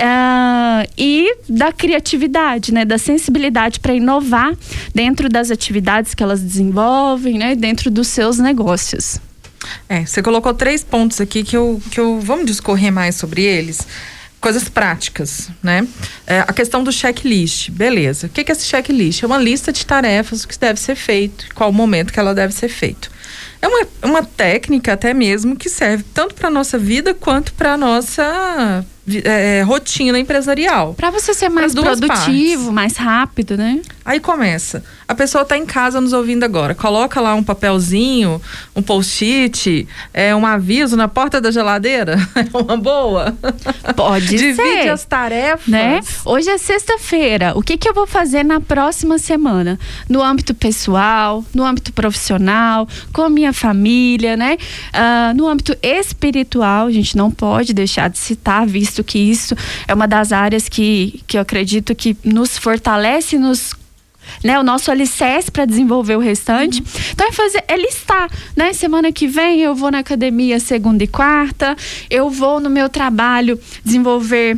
Uh, 0.00 0.88
e 0.96 1.36
da 1.46 1.72
criatividade, 1.72 2.72
né, 2.72 2.86
da 2.86 2.96
sensibilidade 2.96 3.78
para 3.78 3.92
inovar 3.92 4.56
dentro 4.94 5.28
das 5.28 5.50
atividades 5.50 6.14
que 6.14 6.22
elas 6.22 6.40
desenvolvem, 6.40 7.36
né, 7.36 7.54
dentro 7.54 7.90
dos 7.90 8.08
seus 8.08 8.38
negócios. 8.38 9.20
É, 9.88 10.04
você 10.04 10.22
colocou 10.22 10.54
três 10.54 10.82
pontos 10.82 11.20
aqui 11.20 11.42
que 11.42 11.56
eu, 11.56 11.80
que 11.90 11.98
eu 12.00 12.20
vamos 12.20 12.46
discorrer 12.46 12.92
mais 12.92 13.14
sobre 13.16 13.42
eles. 13.42 13.86
Coisas 14.40 14.68
práticas, 14.68 15.50
né? 15.62 15.86
É, 16.26 16.40
a 16.40 16.52
questão 16.52 16.82
do 16.82 16.90
checklist, 16.90 17.70
beleza. 17.70 18.26
O 18.26 18.30
que 18.30 18.40
é 18.40 18.52
esse 18.52 18.64
checklist? 18.64 19.22
É 19.22 19.26
uma 19.26 19.36
lista 19.36 19.70
de 19.70 19.84
tarefas 19.84 20.46
que 20.46 20.58
deve 20.58 20.80
ser 20.80 20.94
feito, 20.96 21.46
qual 21.54 21.68
o 21.68 21.72
momento 21.72 22.12
que 22.12 22.18
ela 22.18 22.34
deve 22.34 22.54
ser 22.54 22.68
feito. 22.68 23.10
É 23.60 23.68
uma, 23.68 23.86
uma 24.02 24.24
técnica 24.24 24.94
até 24.94 25.12
mesmo 25.12 25.56
que 25.56 25.68
serve 25.68 26.04
tanto 26.14 26.34
para 26.34 26.48
nossa 26.48 26.78
vida 26.78 27.12
quanto 27.12 27.52
para 27.52 27.76
nossa 27.76 28.84
é, 29.08 29.58
é, 29.58 29.62
rotina 29.62 30.18
empresarial. 30.18 30.94
Para 30.94 31.10
você 31.10 31.32
ser 31.32 31.48
mais 31.48 31.74
produtivo, 31.74 32.06
partes. 32.06 32.74
mais 32.74 32.96
rápido, 32.96 33.56
né? 33.56 33.80
Aí 34.04 34.20
começa. 34.20 34.84
A 35.08 35.14
pessoa 35.14 35.42
está 35.42 35.56
em 35.56 35.66
casa 35.66 36.00
nos 36.00 36.12
ouvindo 36.12 36.44
agora. 36.44 36.74
Coloca 36.74 37.20
lá 37.20 37.34
um 37.34 37.42
papelzinho, 37.42 38.40
um 38.76 38.82
post-it, 38.82 39.88
é, 40.12 40.34
um 40.34 40.46
aviso 40.46 40.96
na 40.96 41.08
porta 41.08 41.40
da 41.40 41.50
geladeira. 41.50 42.18
É 42.40 42.56
uma 42.56 42.76
boa. 42.76 43.36
Pode 43.94 44.26
Divide 44.30 44.54
ser. 44.54 44.62
Divide 44.62 44.88
as 44.88 45.04
tarefas. 45.04 45.66
Né? 45.66 46.00
Hoje 46.24 46.48
é 46.48 46.56
sexta-feira. 46.56 47.52
O 47.54 47.62
que, 47.62 47.76
que 47.76 47.88
eu 47.88 47.92
vou 47.92 48.06
fazer 48.06 48.42
na 48.42 48.60
próxima 48.60 49.18
semana? 49.18 49.78
No 50.08 50.22
âmbito 50.22 50.54
pessoal, 50.54 51.44
no 51.54 51.64
âmbito 51.64 51.92
profissional, 51.92 52.88
com 53.12 53.22
a 53.22 53.28
minha 53.28 53.52
família, 53.52 54.36
né? 54.36 54.56
Uh, 54.94 55.36
no 55.36 55.46
âmbito 55.46 55.76
espiritual, 55.82 56.86
a 56.86 56.90
gente 56.90 57.16
não 57.16 57.30
pode 57.30 57.74
deixar 57.74 58.08
de 58.08 58.18
citar, 58.18 58.66
visto 58.66 58.89
visto 58.90 59.04
que 59.04 59.18
isso 59.18 59.54
é 59.86 59.94
uma 59.94 60.08
das 60.08 60.32
áreas 60.32 60.68
que, 60.68 61.22
que 61.26 61.36
eu 61.36 61.40
acredito 61.40 61.94
que 61.94 62.16
nos 62.24 62.58
fortalece, 62.58 63.38
nos 63.38 63.72
né, 64.44 64.58
o 64.58 64.62
nosso 64.62 64.90
alicerce 64.90 65.50
para 65.50 65.64
desenvolver 65.64 66.16
o 66.16 66.20
restante. 66.20 66.80
Uhum. 66.80 66.86
Então 67.12 67.28
é 67.28 67.32
fazer, 67.32 67.64
é 67.66 67.76
listar, 67.76 68.30
né? 68.56 68.72
Semana 68.72 69.10
que 69.10 69.26
vem 69.26 69.60
eu 69.60 69.74
vou 69.74 69.90
na 69.90 70.00
academia 70.00 70.60
segunda 70.60 71.02
e 71.02 71.06
quarta, 71.06 71.76
eu 72.08 72.28
vou 72.30 72.60
no 72.60 72.70
meu 72.70 72.88
trabalho 72.88 73.58
desenvolver 73.84 74.56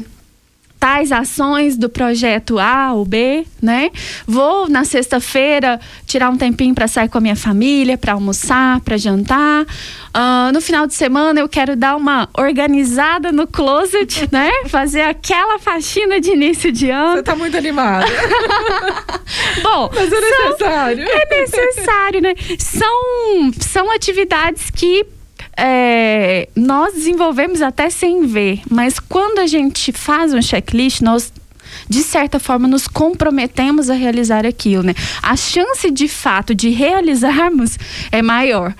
tais 0.83 1.13
ações 1.13 1.77
do 1.77 1.89
projeto 1.89 2.59
A 2.59 2.93
ou 2.93 3.05
B, 3.05 3.47
né? 3.63 3.93
Vou 4.27 4.69
na 4.69 4.83
sexta-feira 4.83 5.79
tirar 6.05 6.29
um 6.29 6.37
tempinho 6.37 6.75
para 6.75 6.89
sair 6.89 7.09
com 7.09 7.19
a 7.19 7.21
minha 7.21 7.37
família, 7.37 7.97
para 7.97 8.15
almoçar, 8.15 8.81
para 8.81 8.97
jantar. 8.97 9.63
Uh, 9.63 10.53
no 10.53 10.61
final 10.61 10.85
de 10.85 10.95
semana 10.95 11.39
eu 11.39 11.49
quero 11.49 11.77
dar 11.77 11.95
uma 11.95 12.29
organizada 12.37 13.31
no 13.31 13.47
closet, 13.47 14.29
né? 14.35 14.51
Fazer 14.67 15.03
aquela 15.03 15.61
faxina 15.61 16.21
de 16.21 16.33
início 16.33 16.73
de 16.73 16.91
ano. 16.91 17.19
Você 17.19 17.23
tá 17.23 17.37
muito 17.37 17.57
animada. 17.57 18.05
Bom, 19.63 19.89
mas 19.95 20.13
é 20.13 20.21
necessário. 20.21 21.07
São, 21.07 21.17
é 21.17 21.41
necessário, 21.43 22.21
né? 22.21 22.35
São, 22.59 23.53
são 23.61 23.89
atividades 23.93 24.69
que 24.69 25.07
é, 25.57 26.49
nós 26.57 26.95
desenvolvemos 26.95 27.61
até 27.63 27.91
sem 27.91 28.27
ver, 28.27 28.61
mas 28.71 28.99
quando 28.99 29.39
a 29.39 29.47
gente 29.47 29.93
faz 29.93 30.33
um 30.33 30.41
checklist, 30.41 31.01
nós 31.03 31.33
de 31.89 32.03
certa 32.03 32.39
forma 32.39 32.69
nos 32.69 32.87
comprometemos 32.87 33.89
a 33.91 33.95
realizar 33.95 34.45
aquilo, 34.47 34.83
né? 34.83 34.95
A 35.23 35.37
chance 35.37 35.91
de 35.91 36.09
fato 36.09 36.55
de 36.55 36.71
realizarmos 36.71 37.79
é 38.11 38.23
maior. 38.23 38.75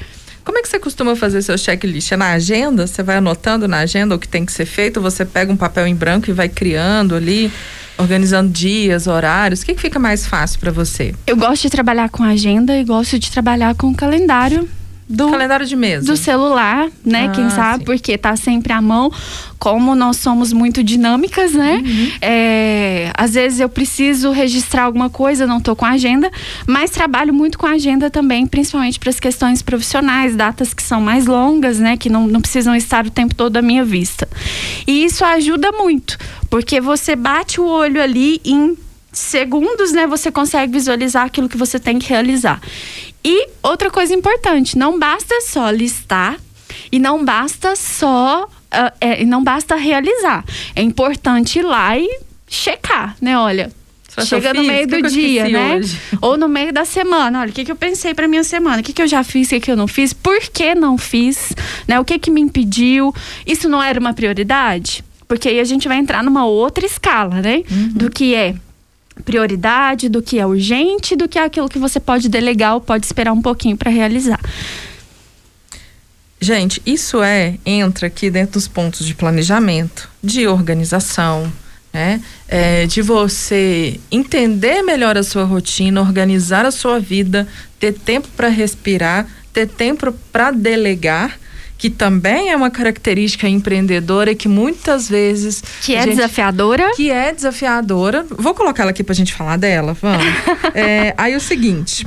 Como 0.45 0.59
é 0.59 0.63
que 0.63 0.69
você 0.69 0.79
costuma 0.79 1.15
fazer 1.15 1.41
seu 1.43 1.57
checklist? 1.57 2.13
É 2.13 2.17
na 2.17 2.33
agenda? 2.33 2.87
Você 2.87 3.03
vai 3.03 3.17
anotando 3.17 3.69
na 3.69 3.79
agenda 3.79 4.15
o 4.15 4.19
que 4.19 4.27
tem 4.27 4.45
que 4.45 4.53
ser 4.53 4.67
feito? 4.67 5.01
Você 5.01 5.25
pega 5.25 5.53
um 5.53 5.57
papel 5.57 5.87
em 5.87 5.95
branco 5.95 6.29
e 6.29 6.33
vai 6.33 6.49
criando 6.49 7.15
ali? 7.15 7.51
organizando 7.99 8.51
dias, 8.51 9.07
horários? 9.07 9.61
O 9.61 9.67
que, 9.67 9.75
que 9.75 9.81
fica 9.81 9.99
mais 9.99 10.27
fácil 10.27 10.59
para 10.59 10.73
você? 10.73 11.15
Eu 11.27 11.37
gosto 11.37 11.63
de 11.63 11.71
trabalhar 11.71 12.09
com 12.09 12.25
agenda 12.25 12.77
e 12.77 12.83
gosto 12.83 13.19
de 13.19 13.31
trabalhar 13.31 13.75
com 13.77 13.95
calendário 13.95 14.69
do 15.13 15.29
calendário 15.31 15.67
de 15.67 15.77
mesa. 15.77 16.07
Do 16.07 16.17
celular, 16.17 16.89
né? 17.05 17.27
Ah, 17.29 17.33
Quem 17.33 17.51
sabe, 17.51 17.81
sim. 17.81 17.85
porque 17.85 18.17
tá 18.17 18.35
sempre 18.35 18.73
à 18.73 18.81
mão. 18.81 19.13
Como 19.59 19.95
nós 19.95 20.17
somos 20.17 20.53
muito 20.53 20.83
dinâmicas, 20.83 21.53
né? 21.53 21.83
Uhum. 21.85 22.13
É, 22.21 23.13
às 23.17 23.35
vezes 23.35 23.61
eu 23.61 23.69
preciso 23.69 24.31
registrar 24.31 24.85
alguma 24.85 25.11
coisa, 25.11 25.47
não 25.47 25.61
tô 25.61 25.77
com 25.77 25.85
agenda, 25.85 26.31
mas 26.67 26.91
trabalho 26.91 27.33
muito 27.33 27.59
com 27.59 27.67
agenda 27.67 28.11
também, 28.11 28.47
principalmente 28.47 28.99
para 28.99 29.11
as 29.11 29.21
questões 29.21 29.61
profissionais, 29.61 30.35
datas 30.35 30.73
que 30.73 30.83
são 30.83 31.01
mais 31.01 31.27
longas, 31.27 31.79
né? 31.79 31.97
Que 31.97 32.09
não, 32.09 32.27
não 32.27 32.41
precisam 32.41 32.75
estar 32.75 33.07
o 33.07 33.11
tempo 33.11 33.35
todo 33.35 33.59
à 33.59 33.63
minha 33.63 33.85
vista. 33.85 34.27
E 34.87 35.05
isso 35.05 35.25
ajuda 35.25 35.71
muito, 35.73 36.19
porque 36.49 36.81
você 36.81 37.15
bate 37.15 37.61
o 37.61 37.67
olho 37.67 38.03
ali 38.03 38.41
em 38.45 38.77
segundos, 39.13 39.93
né, 39.93 40.07
você 40.07 40.33
consegue 40.33 40.73
visualizar 40.73 41.27
aquilo 41.27 41.49
que 41.49 41.57
você 41.57 41.79
tem 41.79 41.99
que 41.99 42.09
realizar. 42.09 42.61
E 43.25 43.49
outra 43.63 43.91
coisa 43.91 44.15
importante, 44.15 44.77
não 44.77 44.99
basta 44.99 45.41
só 45.43 45.71
listar 45.71 46.39
e 46.91 46.99
não 46.99 47.25
basta 47.25 47.77
só 47.77 48.45
uh, 48.45 48.93
é, 49.01 49.25
não 49.25 49.43
basta 49.45 49.77
realizar. 49.77 50.45
É 50.75 50.83
importante 50.83 51.59
ir 51.59 51.63
lá 51.63 51.97
e 51.99 52.21
checar, 52.49 53.17
né? 53.21 53.39
Olha, 53.39 53.71
Chega 54.27 54.53
no 54.53 54.63
meio 54.63 54.87
do 54.87 55.03
dia, 55.09 55.49
né? 55.49 55.77
Hoje? 55.77 55.99
Ou 56.21 56.37
no 56.37 56.47
meio 56.47 56.71
da 56.71 56.85
semana. 56.85 57.41
Olha, 57.41 57.51
o 57.51 57.53
que, 57.53 57.65
que 57.65 57.73
eu 57.73 57.77
pensei 57.77 58.13
para 58.13 58.29
minha 58.29 58.45
semana? 58.45 58.81
O 58.81 58.85
que, 58.85 58.93
que 58.93 59.01
eu 59.01 59.07
já 59.07 59.25
fiz, 59.25 59.47
o 59.47 59.51
que, 59.51 59.61
que 59.61 59.71
eu 59.71 59.77
não 59.77 59.89
fiz? 59.89 60.13
Por 60.13 60.39
que 60.39 60.75
não 60.75 60.99
fiz? 60.99 61.55
Né? 61.89 61.99
O 61.99 62.05
que, 62.05 62.19
que 62.19 62.31
me 62.31 62.43
impediu? 62.43 63.15
Isso 63.47 63.71
não 63.71 63.83
era 63.83 63.99
uma 63.99 64.13
prioridade? 64.13 65.03
Porque 65.27 65.49
aí 65.49 65.59
a 65.59 65.65
gente 65.65 65.89
vai 65.89 65.97
entrar 65.97 66.23
numa 66.23 66.45
outra 66.45 66.85
escala, 66.85 67.41
né? 67.41 67.63
Uhum. 67.71 67.89
Do 67.95 68.11
que 68.11 68.35
é 68.35 68.55
prioridade, 69.25 70.09
do 70.09 70.23
que 70.23 70.39
é 70.39 70.47
urgente, 70.47 71.15
do 71.17 71.29
que 71.29 71.39
é 71.39 71.45
aquilo 71.45 71.69
que 71.69 71.79
você 71.79 72.01
pode 72.01 72.29
delegar 72.29 72.75
ou 72.75 72.81
pode 72.81 73.07
esperar 73.07 73.33
um 73.33 73.43
pouquinho 73.43 73.77
para 73.77 73.91
realizar. 73.91 74.41
Gente, 76.41 76.83
isso 76.85 77.23
é 77.23 77.57
entra 77.65 78.09
aqui 78.09 78.29
dentro 78.29 78.55
dos 78.55 78.67
pontos 78.67 79.07
de 79.07 79.15
planejamento, 79.15 80.09
de 80.23 80.49
organização, 80.49 81.53
né? 81.93 82.21
É, 82.49 82.87
de 82.87 83.01
você 83.01 84.01
entender 84.11 84.83
melhor 84.83 85.17
a 85.17 85.23
sua 85.23 85.45
rotina, 85.45 86.01
organizar 86.01 86.65
a 86.65 86.71
sua 86.71 86.99
vida, 86.99 87.47
ter 87.79 87.93
tempo 87.93 88.27
para 88.37 88.49
respirar, 88.49 89.29
ter 89.53 89.69
tempo 89.69 90.13
para 90.33 90.51
delegar 90.51 91.39
que 91.83 91.91
também 91.91 92.53
é 92.53 92.57
uma 92.57 92.71
característica 92.71 93.49
empreendedora 93.49 94.31
e 94.31 94.37
que 94.37 94.47
muitas 94.47 95.09
vezes. 95.09 95.65
Que 95.81 95.97
é 95.97 96.03
gente, 96.03 96.15
desafiadora? 96.15 96.93
Que 96.95 97.11
é 97.11 97.35
desafiadora. 97.35 98.25
Vou 98.31 98.55
colocar 98.55 98.85
ela 98.85 98.93
aqui 98.93 99.03
para 99.03 99.13
a 99.13 99.17
gente 99.17 99.35
falar 99.35 99.57
dela, 99.57 99.93
vamos. 99.93 100.25
é, 100.77 101.13
aí 101.19 101.35
o 101.35 101.41
seguinte. 101.41 102.07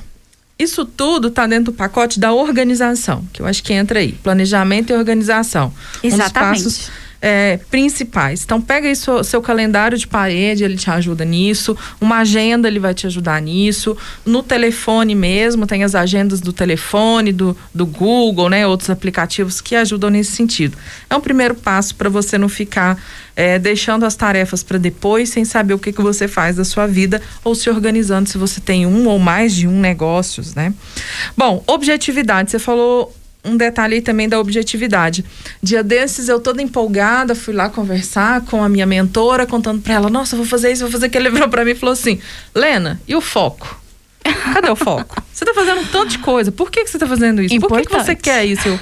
Isso 0.58 0.86
tudo 0.86 1.28
está 1.28 1.46
dentro 1.46 1.66
do 1.66 1.74
pacote 1.74 2.22
da 2.22 2.32
organização, 2.32 3.28
que 3.34 3.42
eu 3.42 3.46
acho 3.46 3.62
que 3.62 3.74
entra 3.74 4.00
aí. 4.00 4.14
Planejamento 4.14 4.92
e 4.92 4.96
organização. 4.96 5.74
Exatamente. 6.02 6.62
Um 6.62 6.64
dos 6.64 6.78
passos 6.78 6.92
é, 7.22 7.58
principais. 7.70 8.44
Então, 8.44 8.62
pega 8.62 8.88
aí 8.88 8.96
seu, 8.96 9.24
seu, 9.24 9.42
calendário 9.42 9.98
de 9.98 10.08
parede, 10.08 10.64
ele 10.64 10.78
te 10.78 10.90
ajuda 10.90 11.26
nisso. 11.26 11.78
Uma 12.00 12.20
agenda, 12.20 12.68
ele 12.68 12.80
vai 12.80 12.94
te 12.94 13.08
ajudar 13.08 13.42
nisso. 13.42 13.98
No 14.26 14.44
telefone 14.44 15.16
mesmo, 15.16 15.66
tem 15.66 15.84
as 15.84 15.96
agendas 15.96 16.40
do 16.40 16.54
telefone, 16.54 17.32
do, 17.32 17.56
do 17.74 17.86
Google, 17.86 18.50
né? 18.50 18.68
Outros 18.68 18.90
aplicativos 18.90 19.62
que 19.62 19.76
ajudam 19.76 20.10
nesse 20.10 20.32
sentido. 20.32 20.78
É 21.10 21.16
um 21.16 21.22
primeiro 21.22 21.56
passo 21.56 21.96
para 21.96 22.10
você 22.10 22.38
não 22.38 22.50
ficar 22.50 22.98
é, 23.36 23.60
deixando 23.60 24.06
as 24.06 24.16
tarefas 24.16 24.64
para 24.64 24.78
depois, 24.78 25.30
sem 25.30 25.44
saber 25.44 25.74
o 25.74 25.80
que, 25.80 25.92
que 25.92 26.02
você 26.02 26.28
faz 26.28 26.56
da 26.56 26.64
sua 26.64 26.88
vida 26.88 27.22
ou 27.44 27.54
se 27.54 27.70
organizando 27.70 28.30
se 28.30 28.38
você 28.38 28.62
tem 28.62 28.86
um 28.86 29.08
ou 29.08 29.20
mais 29.20 29.54
de 29.54 29.68
um 29.68 29.80
negócios, 29.80 30.56
né? 30.56 30.74
Bom, 31.36 31.64
objetividade. 31.68 32.52
Você 32.52 32.60
falou 32.60 33.14
um 33.46 33.56
detalhe 33.56 33.96
aí 33.96 34.02
também 34.02 34.28
da 34.28 34.40
objetividade. 34.40 35.24
Dia 35.62 35.84
desses 35.84 36.28
eu 36.28 36.40
toda 36.40 36.62
empolgada, 36.62 37.36
fui 37.36 37.54
lá 37.54 37.70
conversar 37.70 38.42
com 38.42 38.64
a 38.64 38.70
minha 38.70 38.86
mentora, 38.86 39.46
contando 39.46 39.82
para 39.82 39.94
ela: 39.94 40.10
"Nossa, 40.10 40.36
vou 40.36 40.46
fazer 40.46 40.72
isso, 40.72 40.82
vou 40.82 40.92
fazer 40.92 41.06
aquilo". 41.06 41.26
Ele 41.26 41.34
virou 41.34 41.50
para 41.50 41.64
mim 41.64 41.72
e 41.72 41.76
falou 41.76 41.94
assim: 41.94 42.20
"Lena, 42.54 43.00
e 43.08 43.16
o 43.16 43.22
foco? 43.22 43.80
Cadê 44.54 44.70
o 44.70 44.76
foco? 44.76 45.22
Você 45.32 45.46
tá 45.46 45.54
fazendo 45.54 45.82
um 45.82 45.86
tanto 45.86 46.08
de 46.08 46.18
coisa. 46.18 46.52
Por 46.52 46.72
que, 46.72 46.84
que 46.84 46.90
você 46.90 46.98
tá 46.98 47.08
fazendo 47.08 47.42
isso? 47.42 47.54
Importante. 47.54 47.88
Por 47.88 47.92
que, 47.92 48.00
que 48.00 48.06
você 48.06 48.16
quer 48.16 48.46
isso?" 48.46 48.68
Eu, 48.68 48.80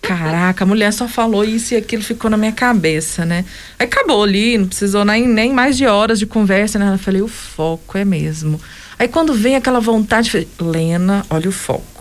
caraca, 0.00 0.64
a 0.64 0.66
mulher 0.66 0.92
só 0.92 1.06
falou 1.06 1.44
isso 1.44 1.74
e 1.74 1.76
aquilo 1.76 2.02
ficou 2.02 2.30
na 2.30 2.36
minha 2.36 2.52
cabeça, 2.52 3.24
né? 3.24 3.44
Aí 3.78 3.86
acabou 3.86 4.22
ali, 4.22 4.58
não 4.58 4.66
precisou 4.66 5.04
nem, 5.04 5.28
nem 5.28 5.52
mais 5.52 5.76
de 5.76 5.86
horas 5.86 6.18
de 6.18 6.26
conversa, 6.26 6.78
né? 6.78 6.92
Eu 6.92 6.98
falei, 6.98 7.22
o 7.22 7.28
foco 7.28 7.96
é 7.96 8.04
mesmo. 8.04 8.60
Aí 8.98 9.08
quando 9.08 9.32
vem 9.32 9.56
aquela 9.56 9.80
vontade, 9.80 10.30
falei, 10.30 10.48
Lena, 10.60 11.24
olha 11.30 11.48
o 11.48 11.52
foco, 11.52 11.99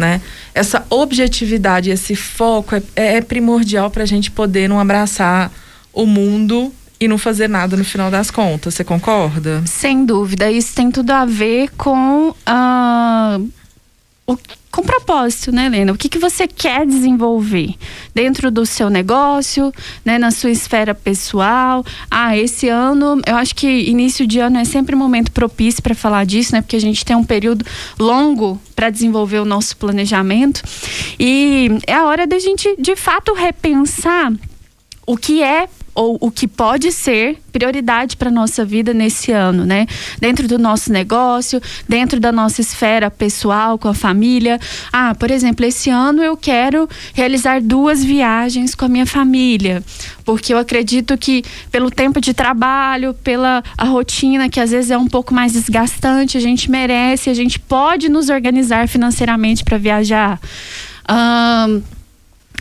né? 0.00 0.20
Essa 0.54 0.84
objetividade, 0.90 1.90
esse 1.90 2.16
foco 2.16 2.74
é, 2.74 2.82
é 2.96 3.20
primordial 3.20 3.90
para 3.90 4.02
a 4.02 4.06
gente 4.06 4.30
poder 4.30 4.68
não 4.68 4.80
abraçar 4.80 5.52
o 5.92 6.06
mundo 6.06 6.72
e 6.98 7.06
não 7.06 7.16
fazer 7.16 7.48
nada 7.48 7.76
no 7.76 7.84
final 7.84 8.10
das 8.10 8.30
contas. 8.30 8.74
Você 8.74 8.84
concorda? 8.84 9.62
Sem 9.66 10.04
dúvida. 10.04 10.50
Isso 10.50 10.74
tem 10.74 10.90
tudo 10.90 11.10
a 11.10 11.24
ver 11.24 11.70
com 11.76 12.30
uh, 12.30 13.48
o 14.26 14.36
propósito, 15.10 15.50
né, 15.50 15.66
Helena? 15.66 15.92
O 15.92 15.98
que, 15.98 16.08
que 16.08 16.20
você 16.20 16.46
quer 16.46 16.86
desenvolver 16.86 17.74
dentro 18.14 18.48
do 18.48 18.64
seu 18.64 18.88
negócio, 18.88 19.72
né, 20.04 20.18
na 20.18 20.30
sua 20.30 20.50
esfera 20.50 20.94
pessoal? 20.94 21.84
Ah, 22.08 22.36
esse 22.38 22.68
ano, 22.68 23.20
eu 23.26 23.34
acho 23.34 23.56
que 23.56 23.66
início 23.66 24.24
de 24.24 24.38
ano 24.38 24.58
é 24.58 24.64
sempre 24.64 24.94
um 24.94 24.98
momento 24.98 25.32
propício 25.32 25.82
para 25.82 25.96
falar 25.96 26.24
disso, 26.24 26.52
né? 26.52 26.62
Porque 26.62 26.76
a 26.76 26.80
gente 26.80 27.04
tem 27.04 27.16
um 27.16 27.24
período 27.24 27.64
longo 27.98 28.60
para 28.76 28.88
desenvolver 28.88 29.40
o 29.40 29.44
nosso 29.44 29.76
planejamento 29.76 30.62
e 31.18 31.68
é 31.88 31.94
a 31.94 32.04
hora 32.04 32.24
da 32.24 32.38
gente, 32.38 32.76
de 32.78 32.94
fato, 32.94 33.34
repensar 33.34 34.32
o 35.04 35.16
que 35.16 35.42
é 35.42 35.68
ou 36.00 36.16
o 36.18 36.30
que 36.30 36.48
pode 36.48 36.90
ser 36.92 37.36
prioridade 37.52 38.16
para 38.16 38.30
nossa 38.30 38.64
vida 38.64 38.94
nesse 38.94 39.32
ano, 39.32 39.66
né? 39.66 39.86
Dentro 40.18 40.48
do 40.48 40.58
nosso 40.58 40.90
negócio, 40.90 41.60
dentro 41.86 42.18
da 42.18 42.32
nossa 42.32 42.62
esfera 42.62 43.10
pessoal 43.10 43.76
com 43.76 43.86
a 43.86 43.92
família. 43.92 44.58
Ah, 44.90 45.14
por 45.14 45.30
exemplo, 45.30 45.66
esse 45.66 45.90
ano 45.90 46.22
eu 46.22 46.38
quero 46.38 46.88
realizar 47.12 47.60
duas 47.60 48.02
viagens 48.02 48.74
com 48.74 48.86
a 48.86 48.88
minha 48.88 49.04
família, 49.04 49.84
porque 50.24 50.54
eu 50.54 50.58
acredito 50.58 51.18
que 51.18 51.44
pelo 51.70 51.90
tempo 51.90 52.18
de 52.18 52.32
trabalho, 52.32 53.12
pela 53.12 53.62
a 53.76 53.84
rotina 53.84 54.48
que 54.48 54.58
às 54.58 54.70
vezes 54.70 54.90
é 54.90 54.96
um 54.96 55.06
pouco 55.06 55.34
mais 55.34 55.52
desgastante, 55.52 56.38
a 56.38 56.40
gente 56.40 56.70
merece, 56.70 57.28
a 57.28 57.34
gente 57.34 57.60
pode 57.60 58.08
nos 58.08 58.30
organizar 58.30 58.88
financeiramente 58.88 59.62
para 59.64 59.76
viajar. 59.76 60.40
Um, 61.10 61.99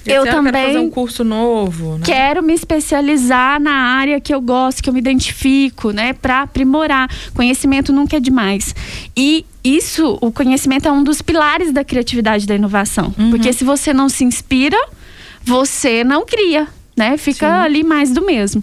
eu 0.06 0.26
também 0.26 0.52
quero 0.52 0.68
fazer 0.68 0.80
um 0.80 0.90
curso 0.90 1.24
novo. 1.24 1.98
Né? 1.98 2.06
Quero 2.06 2.44
me 2.44 2.54
especializar 2.54 3.60
na 3.60 3.72
área 3.72 4.20
que 4.20 4.34
eu 4.34 4.42
gosto, 4.42 4.82
que 4.82 4.90
eu 4.90 4.94
me 4.94 5.00
identifico, 5.00 5.92
né, 5.92 6.14
para 6.14 6.42
aprimorar. 6.42 7.10
Conhecimento 7.34 7.92
nunca 7.92 8.18
é 8.18 8.20
demais. 8.20 8.76
E 9.16 9.46
isso, 9.64 10.18
o 10.22 10.32
conhecimento 10.32 10.88
é 10.88 10.92
um 10.92 11.04
dos 11.04 11.22
pilares 11.22 11.72
da 11.72 11.84
criatividade 11.84 12.46
da 12.46 12.56
inovação, 12.56 13.14
uhum. 13.18 13.30
porque 13.30 13.52
se 13.52 13.64
você 13.64 13.94
não 13.94 14.10
se 14.10 14.24
inspira, 14.24 14.78
você 15.44 16.04
não 16.04 16.26
cria 16.26 16.68
né? 17.00 17.18
Fica 17.18 17.48
Sim. 17.48 17.66
ali 17.66 17.84
mais 17.84 18.12
do 18.12 18.24
mesmo. 18.26 18.62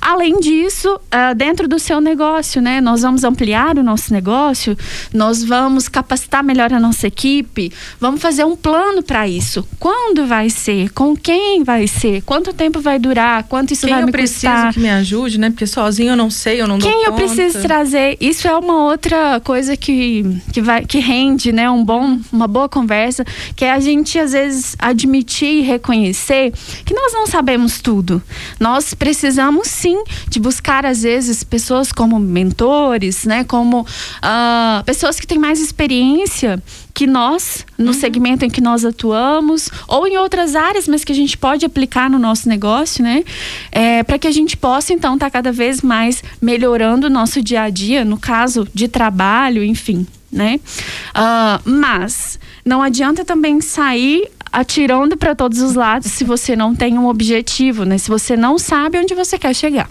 Além 0.00 0.40
disso, 0.40 0.92
uh, 0.96 1.34
dentro 1.34 1.68
do 1.68 1.78
seu 1.78 2.00
negócio, 2.00 2.60
né? 2.60 2.80
Nós 2.80 3.02
vamos 3.02 3.22
ampliar 3.22 3.78
o 3.78 3.84
nosso 3.84 4.12
negócio, 4.12 4.76
nós 5.14 5.44
vamos 5.44 5.88
capacitar 5.88 6.42
melhor 6.42 6.72
a 6.72 6.80
nossa 6.80 7.06
equipe, 7.06 7.72
vamos 8.00 8.20
fazer 8.20 8.44
um 8.44 8.56
plano 8.56 9.00
para 9.00 9.28
isso. 9.28 9.66
Quando 9.78 10.26
vai 10.26 10.50
ser? 10.50 10.90
Com 10.90 11.16
quem 11.16 11.62
vai 11.62 11.86
ser? 11.86 12.22
Quanto 12.22 12.52
tempo 12.52 12.80
vai 12.80 12.98
durar? 12.98 13.44
Quanto 13.44 13.72
isso 13.72 13.86
quem 13.86 13.94
vai 13.94 14.04
me 14.04 14.12
custar? 14.12 14.54
preciso 14.54 14.74
que 14.74 14.80
me 14.80 14.90
ajude, 14.90 15.38
né? 15.38 15.50
Porque 15.50 15.66
sozinho 15.66 16.10
eu 16.10 16.16
não 16.16 16.30
sei, 16.30 16.60
eu 16.60 16.66
não 16.66 16.78
quem 16.78 16.90
dou 16.90 17.00
Quem 17.00 17.06
eu 17.06 17.12
preciso 17.12 17.62
trazer? 17.62 18.16
Isso 18.20 18.48
é 18.48 18.56
uma 18.58 18.84
outra 18.86 19.40
coisa 19.44 19.76
que, 19.76 20.24
que, 20.52 20.60
vai, 20.60 20.84
que 20.84 20.98
rende, 20.98 21.52
né? 21.52 21.70
Um 21.70 21.84
bom, 21.84 22.18
uma 22.32 22.48
boa 22.48 22.68
conversa, 22.68 23.24
que 23.54 23.64
é 23.64 23.70
a 23.70 23.78
gente 23.78 24.18
às 24.18 24.32
vezes 24.32 24.74
admitir 24.80 25.58
e 25.58 25.60
reconhecer 25.60 26.52
que 26.84 26.92
nós 26.92 27.12
não 27.12 27.26
sabemos 27.26 27.67
tudo. 27.76 28.22
Nós 28.58 28.94
precisamos 28.94 29.68
sim 29.68 30.02
de 30.28 30.40
buscar 30.40 30.86
às 30.86 31.02
vezes 31.02 31.44
pessoas 31.44 31.92
como 31.92 32.18
mentores, 32.18 33.24
né, 33.24 33.44
como 33.44 33.80
uh, 33.80 34.84
pessoas 34.84 35.20
que 35.20 35.26
têm 35.26 35.38
mais 35.38 35.60
experiência 35.60 36.62
que 36.94 37.06
nós 37.06 37.64
no 37.76 37.88
uhum. 37.88 37.92
segmento 37.92 38.44
em 38.44 38.50
que 38.50 38.60
nós 38.60 38.84
atuamos 38.84 39.68
ou 39.86 40.06
em 40.06 40.16
outras 40.16 40.56
áreas, 40.56 40.88
mas 40.88 41.04
que 41.04 41.12
a 41.12 41.14
gente 41.14 41.36
pode 41.36 41.64
aplicar 41.64 42.10
no 42.10 42.18
nosso 42.18 42.48
negócio, 42.48 43.04
né, 43.04 43.22
é, 43.70 44.02
para 44.02 44.18
que 44.18 44.26
a 44.26 44.32
gente 44.32 44.56
possa 44.56 44.92
então 44.92 45.14
estar 45.14 45.26
tá 45.26 45.30
cada 45.30 45.52
vez 45.52 45.82
mais 45.82 46.24
melhorando 46.40 47.06
o 47.06 47.10
nosso 47.10 47.42
dia 47.42 47.62
a 47.62 47.70
dia, 47.70 48.04
no 48.04 48.18
caso 48.18 48.66
de 48.74 48.88
trabalho, 48.88 49.62
enfim, 49.62 50.06
né? 50.30 50.60
Uh, 51.10 51.70
mas 51.70 52.38
não 52.64 52.82
adianta 52.82 53.24
também 53.24 53.60
sair 53.60 54.28
atirando 54.52 55.16
para 55.16 55.34
todos 55.34 55.60
os 55.60 55.74
lados 55.74 56.10
se 56.10 56.24
você 56.24 56.56
não 56.56 56.74
tem 56.74 56.98
um 56.98 57.06
objetivo, 57.06 57.84
né? 57.84 57.98
Se 57.98 58.08
você 58.08 58.36
não 58.36 58.58
sabe 58.58 58.98
onde 58.98 59.14
você 59.14 59.38
quer 59.38 59.54
chegar. 59.54 59.88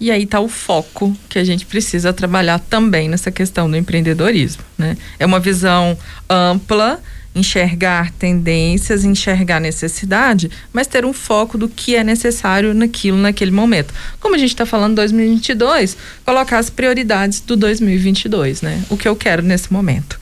E 0.00 0.10
aí 0.10 0.22
está 0.22 0.40
o 0.40 0.48
foco 0.48 1.14
que 1.28 1.38
a 1.38 1.44
gente 1.44 1.66
precisa 1.66 2.10
trabalhar 2.12 2.58
também 2.58 3.08
nessa 3.08 3.30
questão 3.30 3.70
do 3.70 3.76
empreendedorismo, 3.76 4.62
né? 4.78 4.96
É 5.18 5.26
uma 5.26 5.38
visão 5.38 5.96
ampla 6.28 7.00
enxergar 7.34 8.10
tendências, 8.12 9.04
enxergar 9.04 9.60
necessidade, 9.60 10.50
mas 10.72 10.86
ter 10.86 11.04
um 11.04 11.12
foco 11.12 11.56
do 11.56 11.68
que 11.68 11.94
é 11.94 12.02
necessário 12.02 12.74
naquilo, 12.74 13.16
naquele 13.16 13.50
momento. 13.50 13.94
Como 14.18 14.34
a 14.34 14.38
gente 14.38 14.50
está 14.50 14.66
falando 14.66 14.96
2022, 14.96 15.96
colocar 16.24 16.58
as 16.58 16.70
prioridades 16.70 17.40
do 17.40 17.56
2022, 17.56 18.62
né? 18.62 18.82
O 18.90 18.96
que 18.96 19.06
eu 19.06 19.14
quero 19.14 19.42
nesse 19.42 19.72
momento. 19.72 20.18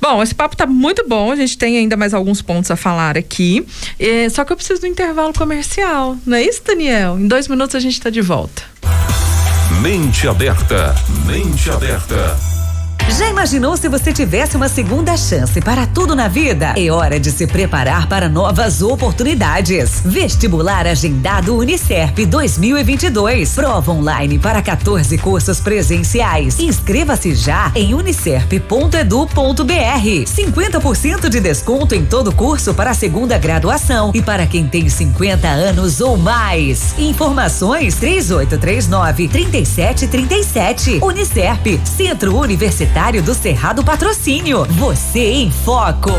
Bom, 0.00 0.22
esse 0.22 0.34
papo 0.34 0.54
está 0.54 0.66
muito 0.66 1.06
bom, 1.08 1.30
a 1.30 1.36
gente 1.36 1.56
tem 1.56 1.78
ainda 1.78 1.96
mais 1.96 2.12
alguns 2.12 2.42
pontos 2.42 2.70
a 2.70 2.76
falar 2.76 3.16
aqui, 3.16 3.64
é, 3.98 4.28
só 4.28 4.44
que 4.44 4.52
eu 4.52 4.56
preciso 4.56 4.80
do 4.80 4.86
intervalo 4.86 5.32
comercial, 5.32 6.16
não 6.26 6.36
é 6.36 6.42
isso, 6.42 6.62
Daniel? 6.64 7.18
Em 7.18 7.28
dois 7.28 7.48
minutos 7.48 7.74
a 7.76 7.80
gente 7.80 7.94
está 7.94 8.10
de 8.10 8.20
volta. 8.20 8.62
Mente 9.80 10.26
aberta, 10.26 10.94
mente 11.24 11.70
aberta. 11.70 12.57
Já 13.16 13.30
imaginou 13.30 13.74
se 13.74 13.88
você 13.88 14.12
tivesse 14.12 14.54
uma 14.54 14.68
segunda 14.68 15.16
chance 15.16 15.62
para 15.62 15.86
tudo 15.86 16.14
na 16.14 16.28
vida? 16.28 16.74
É 16.76 16.90
hora 16.90 17.18
de 17.18 17.30
se 17.30 17.46
preparar 17.46 18.06
para 18.06 18.28
novas 18.28 18.82
oportunidades. 18.82 20.02
Vestibular 20.04 20.86
agendado 20.86 21.56
Unicerp 21.56 22.18
2022. 22.26 23.54
Prova 23.54 23.92
online 23.92 24.38
para 24.38 24.60
14 24.60 25.16
cursos 25.16 25.58
presenciais. 25.58 26.60
Inscreva-se 26.60 27.34
já 27.34 27.72
em 27.74 27.94
unicerp.edu.br. 27.94 28.68
50% 29.64 31.28
de 31.30 31.40
desconto 31.40 31.94
em 31.94 32.04
todo 32.04 32.30
curso 32.30 32.74
para 32.74 32.90
a 32.90 32.94
segunda 32.94 33.38
graduação 33.38 34.12
e 34.14 34.20
para 34.20 34.46
quem 34.46 34.66
tem 34.68 34.86
50 34.86 35.48
anos 35.48 36.02
ou 36.02 36.18
mais. 36.18 36.94
Informações 36.98 37.94
3839 37.94 39.28
3737. 39.28 41.00
Unicerp, 41.02 41.80
Centro 41.86 42.36
Universitário 42.36 42.97
Universitário 42.98 43.22
do 43.22 43.32
Cerrado 43.32 43.84
Patrocínio. 43.84 44.64
Você 44.70 45.20
em 45.20 45.50
Foco. 45.52 46.10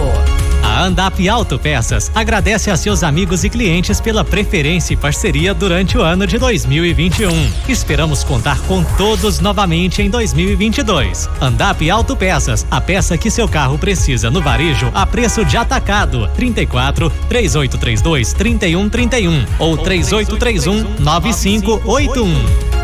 A 0.64 0.84
Andap 0.84 1.28
Autopeças 1.28 2.10
agradece 2.16 2.72
a 2.72 2.78
seus 2.78 3.04
amigos 3.04 3.44
e 3.44 3.50
clientes 3.50 4.00
pela 4.00 4.24
preferência 4.24 4.94
e 4.94 4.98
parceria 4.98 5.54
durante 5.54 5.98
o 5.98 6.02
ano 6.02 6.26
de 6.26 6.38
2021. 6.38 7.30
Esperamos 7.68 8.24
contar 8.24 8.62
com 8.62 8.82
todos 8.98 9.42
novamente 9.42 10.02
em 10.02 10.10
2022. 10.10 11.30
Andap 11.42 11.90
Autopeças, 11.90 12.66
a 12.72 12.80
peça 12.80 13.18
que 13.18 13.30
seu 13.30 13.48
carro 13.48 13.78
precisa 13.78 14.32
no 14.32 14.42
varejo 14.42 14.90
a 14.94 15.06
preço 15.06 15.44
de 15.44 15.58
atacado. 15.58 16.30
34 16.34 17.10
3832 17.28 18.34
3131 18.34 19.46
ou 19.60 19.78
3831 19.78 20.96
9581. 21.00 22.79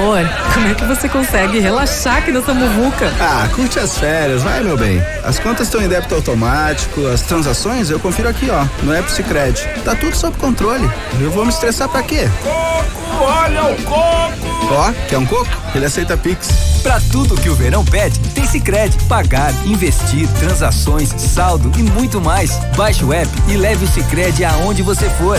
Amor, 0.00 0.26
como 0.54 0.66
é 0.66 0.74
que 0.74 0.84
você 0.86 1.10
consegue 1.10 1.58
relaxar 1.58 2.16
aqui 2.16 2.32
nessa 2.32 2.54
muvuca? 2.54 3.12
Ah, 3.20 3.46
curte 3.54 3.78
as 3.78 3.98
férias, 3.98 4.42
vai 4.42 4.62
meu 4.62 4.74
bem. 4.74 4.98
As 5.22 5.38
contas 5.38 5.66
estão 5.66 5.82
em 5.82 5.88
débito 5.88 6.14
automático, 6.14 7.06
as 7.06 7.20
transações 7.20 7.90
eu 7.90 8.00
confiro 8.00 8.26
aqui, 8.26 8.48
ó, 8.50 8.64
no 8.82 8.94
App 8.94 9.12
Cicred. 9.12 9.62
Tá 9.84 9.94
tudo 9.94 10.16
sob 10.16 10.34
controle. 10.38 10.90
Eu 11.20 11.30
vou 11.30 11.44
me 11.44 11.50
estressar 11.50 11.86
pra 11.86 12.02
quê? 12.02 12.26
Coco, 12.42 13.24
olha 13.24 13.64
o 13.64 13.76
coco! 13.82 14.72
Ó, 14.72 14.90
quer 15.06 15.18
um 15.18 15.26
coco? 15.26 15.50
Ele 15.74 15.84
aceita 15.84 16.16
Pix. 16.16 16.48
Pra 16.82 16.98
tudo 17.12 17.36
que 17.36 17.50
o 17.50 17.54
verão 17.54 17.84
pede, 17.84 18.18
tem 18.30 18.46
Cicred. 18.46 18.96
Pagar, 19.04 19.52
investir, 19.66 20.26
transações, 20.38 21.10
saldo 21.10 21.70
e 21.78 21.82
muito 21.82 22.22
mais. 22.22 22.52
Baixe 22.74 23.04
o 23.04 23.12
app 23.12 23.28
e 23.48 23.54
leve 23.54 23.84
o 23.84 23.88
Cicred 23.88 24.46
aonde 24.46 24.80
você 24.80 25.10
for. 25.10 25.38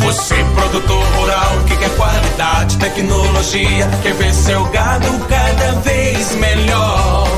Você, 0.00 0.34
produtor 0.54 1.04
rural, 1.16 1.56
que 1.66 1.76
quer 1.76 1.90
qualidade, 1.96 2.76
tecnologia, 2.78 3.88
quer 4.02 4.14
ver 4.14 4.34
seu 4.34 4.64
gado 4.66 5.06
cada 5.28 5.72
vez 5.80 6.34
melhor. 6.36 7.28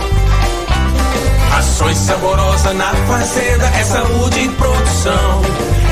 Ações 1.56 1.98
saborosas 1.98 2.74
na 2.74 2.92
fazenda, 3.06 3.66
é 3.66 3.84
saúde 3.84 4.40
e 4.40 4.48
produção. 4.48 5.42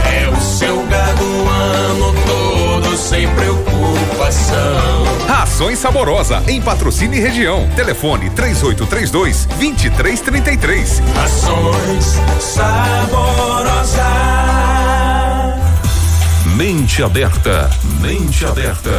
É 0.04 0.28
o 0.28 0.40
seu 0.40 0.82
gado 0.86 1.24
o 1.24 1.48
ano 1.48 2.14
todo, 2.26 2.96
sem 2.96 3.28
preocupação 3.28 5.00
Ações 5.60 5.78
Saborosa, 5.78 6.42
em 6.48 6.60
patrocínio 6.60 7.18
e 7.18 7.20
região. 7.20 7.68
Telefone 7.76 8.30
3832 8.30 9.44
2333. 9.58 11.02
Ações 11.22 12.18
Saborosa. 12.40 14.49
Mente 16.56 17.02
aberta, 17.02 17.70
mente 18.00 18.44
aberta. 18.44 18.90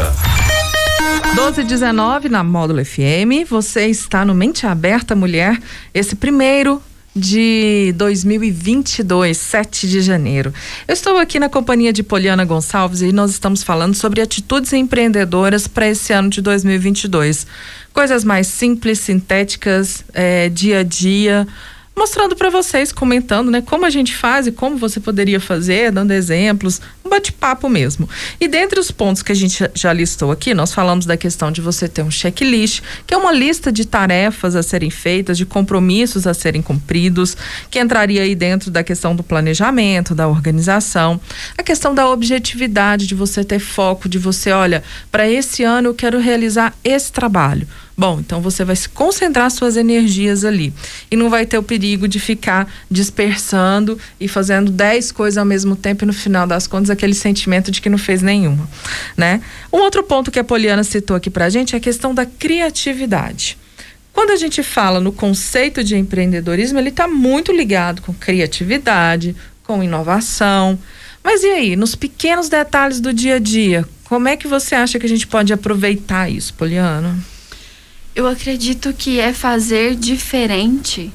12 1.35 1.61
e 1.61 1.63
19 1.63 2.29
na 2.29 2.43
Módulo 2.43 2.83
FM. 2.83 3.47
Você 3.49 3.87
está 3.87 4.23
no 4.23 4.33
Mente 4.33 4.65
Aberta 4.65 5.15
Mulher, 5.15 5.59
esse 5.93 6.15
primeiro 6.15 6.81
de 7.15 7.93
2022, 7.97 9.37
7 9.37 9.87
de 9.87 10.01
janeiro. 10.01 10.53
Eu 10.87 10.93
estou 10.93 11.17
aqui 11.17 11.39
na 11.39 11.49
companhia 11.49 11.91
de 11.91 12.03
Poliana 12.03 12.45
Gonçalves 12.45 13.01
e 13.01 13.11
nós 13.11 13.31
estamos 13.31 13.63
falando 13.63 13.95
sobre 13.95 14.21
atitudes 14.21 14.71
empreendedoras 14.73 15.67
para 15.67 15.87
esse 15.87 16.13
ano 16.13 16.29
de 16.29 16.41
2022. 16.41 17.45
Coisas 17.93 18.23
mais 18.23 18.47
simples, 18.47 18.99
sintéticas, 18.99 20.05
é, 20.13 20.47
dia 20.49 20.79
a 20.79 20.83
dia 20.83 21.47
mostrando 21.95 22.35
para 22.35 22.49
vocês, 22.49 22.91
comentando, 22.91 23.51
né, 23.51 23.61
como 23.61 23.85
a 23.85 23.89
gente 23.89 24.15
faz 24.15 24.47
e 24.47 24.51
como 24.51 24.77
você 24.77 24.99
poderia 24.99 25.39
fazer, 25.39 25.91
dando 25.91 26.11
exemplos, 26.11 26.81
um 27.05 27.09
bate-papo 27.09 27.69
mesmo. 27.69 28.09
E 28.39 28.47
dentre 28.47 28.79
os 28.79 28.89
pontos 28.89 29.21
que 29.21 29.31
a 29.31 29.35
gente 29.35 29.63
já 29.75 29.91
listou 29.91 30.31
aqui, 30.31 30.53
nós 30.53 30.73
falamos 30.73 31.05
da 31.05 31.17
questão 31.17 31.51
de 31.51 31.61
você 31.61 31.87
ter 31.87 32.01
um 32.01 32.09
checklist, 32.09 32.81
que 33.05 33.13
é 33.13 33.17
uma 33.17 33.31
lista 33.31 33.71
de 33.71 33.85
tarefas 33.85 34.55
a 34.55 34.63
serem 34.63 34.89
feitas, 34.89 35.37
de 35.37 35.45
compromissos 35.45 36.25
a 36.25 36.33
serem 36.33 36.61
cumpridos, 36.61 37.35
que 37.69 37.79
entraria 37.79 38.23
aí 38.23 38.35
dentro 38.35 38.71
da 38.71 38.83
questão 38.83 39.15
do 39.15 39.23
planejamento, 39.23 40.15
da 40.15 40.27
organização, 40.27 41.19
a 41.57 41.63
questão 41.63 41.93
da 41.93 42.09
objetividade, 42.09 43.05
de 43.05 43.15
você 43.15 43.43
ter 43.43 43.59
foco, 43.59 44.07
de 44.07 44.17
você, 44.17 44.51
olha, 44.51 44.83
para 45.11 45.29
esse 45.29 45.63
ano 45.63 45.89
eu 45.89 45.93
quero 45.93 46.19
realizar 46.19 46.73
esse 46.83 47.11
trabalho. 47.11 47.67
Bom, 48.01 48.19
então 48.19 48.41
você 48.41 48.65
vai 48.65 48.75
se 48.75 48.89
concentrar 48.89 49.51
suas 49.51 49.77
energias 49.77 50.43
ali 50.43 50.73
e 51.11 51.15
não 51.15 51.29
vai 51.29 51.45
ter 51.45 51.59
o 51.59 51.61
perigo 51.61 52.07
de 52.07 52.19
ficar 52.19 52.67
dispersando 52.89 53.95
e 54.19 54.27
fazendo 54.27 54.71
dez 54.71 55.11
coisas 55.11 55.37
ao 55.37 55.45
mesmo 55.45 55.75
tempo 55.75 56.03
e 56.03 56.07
no 56.07 56.11
final 56.11 56.47
das 56.47 56.65
contas 56.65 56.89
aquele 56.89 57.13
sentimento 57.13 57.69
de 57.69 57.79
que 57.79 57.91
não 57.91 57.99
fez 57.99 58.23
nenhuma, 58.23 58.67
né? 59.15 59.39
Um 59.71 59.77
outro 59.77 60.01
ponto 60.01 60.31
que 60.31 60.39
a 60.39 60.43
Poliana 60.43 60.83
citou 60.83 61.15
aqui 61.15 61.29
pra 61.29 61.47
gente 61.47 61.75
é 61.75 61.77
a 61.77 61.79
questão 61.79 62.11
da 62.11 62.25
criatividade. 62.25 63.55
Quando 64.11 64.31
a 64.31 64.35
gente 64.35 64.63
fala 64.63 64.99
no 64.99 65.11
conceito 65.11 65.83
de 65.83 65.95
empreendedorismo, 65.95 66.79
ele 66.79 66.89
está 66.89 67.07
muito 67.07 67.51
ligado 67.51 68.01
com 68.01 68.15
criatividade, 68.15 69.35
com 69.63 69.83
inovação. 69.83 70.79
Mas 71.23 71.43
e 71.43 71.49
aí, 71.49 71.75
nos 71.75 71.93
pequenos 71.93 72.49
detalhes 72.49 72.99
do 72.99 73.13
dia 73.13 73.35
a 73.35 73.39
dia, 73.39 73.87
como 74.05 74.27
é 74.27 74.35
que 74.35 74.47
você 74.47 74.73
acha 74.73 74.97
que 74.97 75.05
a 75.05 75.09
gente 75.09 75.27
pode 75.27 75.53
aproveitar 75.53 76.31
isso, 76.31 76.51
Poliana? 76.55 77.15
Eu 78.15 78.27
acredito 78.27 78.93
que 78.93 79.19
é 79.19 79.33
fazer 79.33 79.95
diferente. 79.95 81.11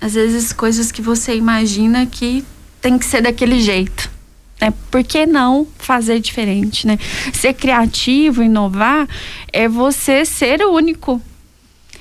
Às 0.00 0.14
vezes, 0.14 0.52
coisas 0.52 0.90
que 0.90 1.02
você 1.02 1.34
imagina 1.34 2.06
que 2.06 2.44
tem 2.80 2.98
que 2.98 3.04
ser 3.04 3.20
daquele 3.22 3.60
jeito. 3.60 4.10
Né? 4.60 4.72
Por 4.90 5.04
que 5.04 5.26
não 5.26 5.66
fazer 5.78 6.20
diferente, 6.20 6.86
né? 6.86 6.98
Ser 7.32 7.52
criativo, 7.54 8.42
inovar, 8.42 9.08
é 9.52 9.68
você 9.68 10.24
ser 10.24 10.62
único. 10.62 11.20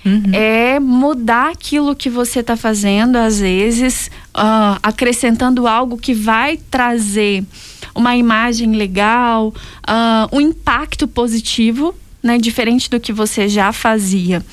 Uhum. 0.05 0.31
É 0.31 0.79
mudar 0.79 1.51
aquilo 1.51 1.95
que 1.95 2.10
você 2.10 2.39
está 2.39 2.55
fazendo, 2.55 3.17
às 3.17 3.41
vezes, 3.41 4.10
uh, 4.29 4.79
acrescentando 4.81 5.67
algo 5.67 5.97
que 5.97 6.13
vai 6.13 6.57
trazer 6.71 7.43
uma 7.93 8.15
imagem 8.15 8.73
legal, 8.73 9.49
uh, 9.49 10.36
um 10.36 10.39
impacto 10.39 11.07
positivo 11.07 11.93
né, 12.21 12.38
diferente 12.38 12.89
do 12.89 12.99
que 12.99 13.13
você 13.13 13.47
já 13.47 13.71
fazia. 13.71 14.43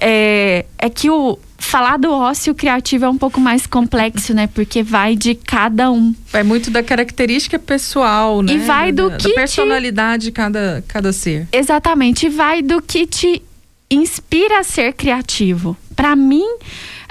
É, 0.00 0.64
é 0.78 0.88
que 0.88 1.10
o 1.10 1.38
falar 1.58 1.98
do 1.98 2.10
ócio 2.10 2.54
criativo 2.54 3.04
é 3.04 3.08
um 3.08 3.18
pouco 3.18 3.40
mais 3.40 3.66
complexo, 3.66 4.32
né? 4.32 4.46
Porque 4.46 4.82
vai 4.82 5.16
de 5.16 5.34
cada 5.34 5.90
um. 5.90 6.14
Vai 6.30 6.42
muito 6.42 6.70
da 6.70 6.82
característica 6.82 7.58
pessoal, 7.58 8.42
né? 8.42 8.54
E 8.54 8.58
vai 8.58 8.92
do 8.92 9.10
da, 9.10 9.16
que 9.16 9.28
da 9.28 9.34
personalidade 9.34 10.22
te... 10.22 10.24
de 10.26 10.32
cada 10.32 10.84
cada 10.86 11.12
ser. 11.12 11.48
Exatamente, 11.52 12.26
e 12.26 12.28
vai 12.28 12.62
do 12.62 12.80
que 12.80 13.06
te 13.06 13.42
inspira 13.90 14.60
a 14.60 14.62
ser 14.62 14.92
criativo. 14.92 15.76
Para 15.96 16.14
mim, 16.14 16.46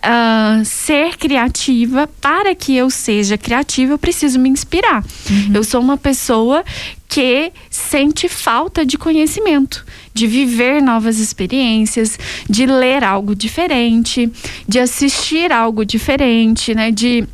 uh, 0.03 0.63
ser 0.63 1.17
criativa, 1.17 2.07
para 2.21 2.53
que 2.55 2.75
eu 2.75 2.89
seja 2.89 3.37
criativa, 3.37 3.93
eu 3.93 3.97
preciso 3.97 4.39
me 4.39 4.49
inspirar. 4.49 5.03
Uhum. 5.29 5.51
Eu 5.53 5.63
sou 5.63 5.81
uma 5.81 5.97
pessoa 5.97 6.63
que 7.07 7.51
sente 7.69 8.27
falta 8.27 8.85
de 8.85 8.97
conhecimento, 8.97 9.85
de 10.13 10.27
viver 10.27 10.81
novas 10.81 11.19
experiências, 11.19 12.17
de 12.49 12.65
ler 12.65 13.03
algo 13.03 13.33
diferente, 13.33 14.31
de 14.67 14.79
assistir 14.79 15.51
algo 15.51 15.85
diferente, 15.85 16.73
né? 16.73 16.91
De 16.91 17.27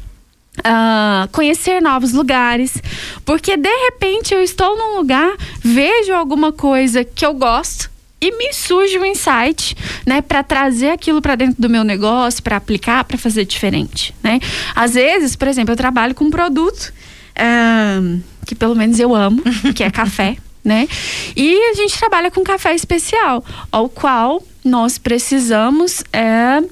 Uh, 0.59 1.27
conhecer 1.31 1.81
novos 1.81 2.13
lugares, 2.13 2.77
porque 3.25 3.57
de 3.57 3.75
repente 3.85 4.35
eu 4.35 4.43
estou 4.43 4.77
num 4.77 4.97
lugar, 4.97 5.35
vejo 5.63 6.13
alguma 6.13 6.51
coisa 6.51 7.03
que 7.03 7.25
eu 7.25 7.33
gosto 7.33 7.89
e 8.23 8.31
me 8.37 8.53
surge 8.53 8.97
um 8.97 9.05
insight, 9.05 9.75
né, 10.05 10.21
para 10.21 10.41
trazer 10.41 10.91
aquilo 10.91 11.21
para 11.21 11.35
dentro 11.35 11.61
do 11.61 11.69
meu 11.69 11.83
negócio, 11.83 12.41
para 12.41 12.55
aplicar, 12.55 13.03
para 13.03 13.17
fazer 13.17 13.43
diferente, 13.43 14.15
né? 14.23 14.39
Às 14.73 14.93
vezes, 14.93 15.35
por 15.35 15.49
exemplo, 15.49 15.73
eu 15.73 15.75
trabalho 15.75 16.15
com 16.15 16.23
um 16.23 16.29
produto 16.29 16.93
uh, 17.33 18.21
que 18.45 18.55
pelo 18.55 18.75
menos 18.75 18.97
eu 18.97 19.13
amo, 19.13 19.43
que 19.75 19.83
é 19.83 19.91
café, 19.91 20.37
né? 20.63 20.87
E 21.35 21.53
a 21.71 21.73
gente 21.73 21.99
trabalha 21.99 22.31
com 22.31 22.41
café 22.45 22.73
especial, 22.73 23.43
ao 23.69 23.89
qual 23.89 24.41
nós 24.63 24.97
precisamos 24.97 25.99
uh, 25.99 26.69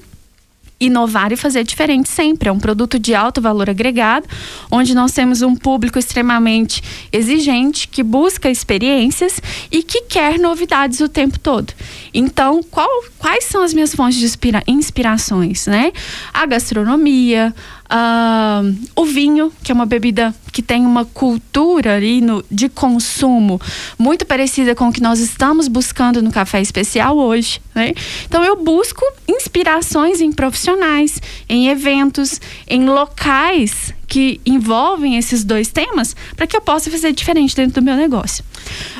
inovar 0.84 1.32
e 1.32 1.36
fazer 1.36 1.64
diferente 1.64 2.08
sempre. 2.08 2.48
É 2.48 2.52
um 2.52 2.58
produto 2.58 2.98
de 2.98 3.14
alto 3.14 3.40
valor 3.40 3.70
agregado, 3.70 4.26
onde 4.70 4.94
nós 4.94 5.12
temos 5.12 5.42
um 5.42 5.54
público 5.54 5.98
extremamente 5.98 6.82
exigente, 7.12 7.86
que 7.88 8.02
busca 8.02 8.50
experiências 8.50 9.40
e 9.70 9.82
que 9.82 10.02
quer 10.02 10.38
novidades 10.38 11.00
o 11.00 11.08
tempo 11.08 11.38
todo. 11.38 11.72
Então, 12.12 12.62
qual, 12.70 12.88
quais 13.18 13.44
são 13.44 13.62
as 13.62 13.72
minhas 13.72 13.94
fontes 13.94 14.18
de 14.18 14.24
inspira, 14.24 14.62
inspirações, 14.66 15.66
né? 15.66 15.92
A 16.32 16.44
gastronomia, 16.46 17.54
Uh, 17.92 18.74
o 18.96 19.04
vinho, 19.04 19.52
que 19.62 19.70
é 19.70 19.74
uma 19.74 19.84
bebida 19.84 20.34
que 20.50 20.62
tem 20.62 20.86
uma 20.86 21.04
cultura 21.04 21.96
ali 21.96 22.22
no, 22.22 22.42
de 22.50 22.70
consumo 22.70 23.60
muito 23.98 24.24
parecida 24.24 24.74
com 24.74 24.88
o 24.88 24.92
que 24.92 25.02
nós 25.02 25.20
estamos 25.20 25.68
buscando 25.68 26.22
no 26.22 26.32
café 26.32 26.62
especial 26.62 27.18
hoje. 27.18 27.60
Né? 27.74 27.92
Então 28.24 28.42
eu 28.42 28.56
busco 28.56 29.04
inspirações 29.52 30.22
em 30.22 30.32
profissionais, 30.32 31.20
em 31.46 31.68
eventos, 31.68 32.40
em 32.66 32.86
locais 32.86 33.91
que 34.12 34.42
envolvem 34.44 35.16
esses 35.16 35.42
dois 35.42 35.68
temas 35.68 36.14
para 36.36 36.46
que 36.46 36.54
eu 36.54 36.60
possa 36.60 36.90
fazer 36.90 37.14
diferente 37.14 37.56
dentro 37.56 37.80
do 37.80 37.82
meu 37.82 37.96
negócio. 37.96 38.44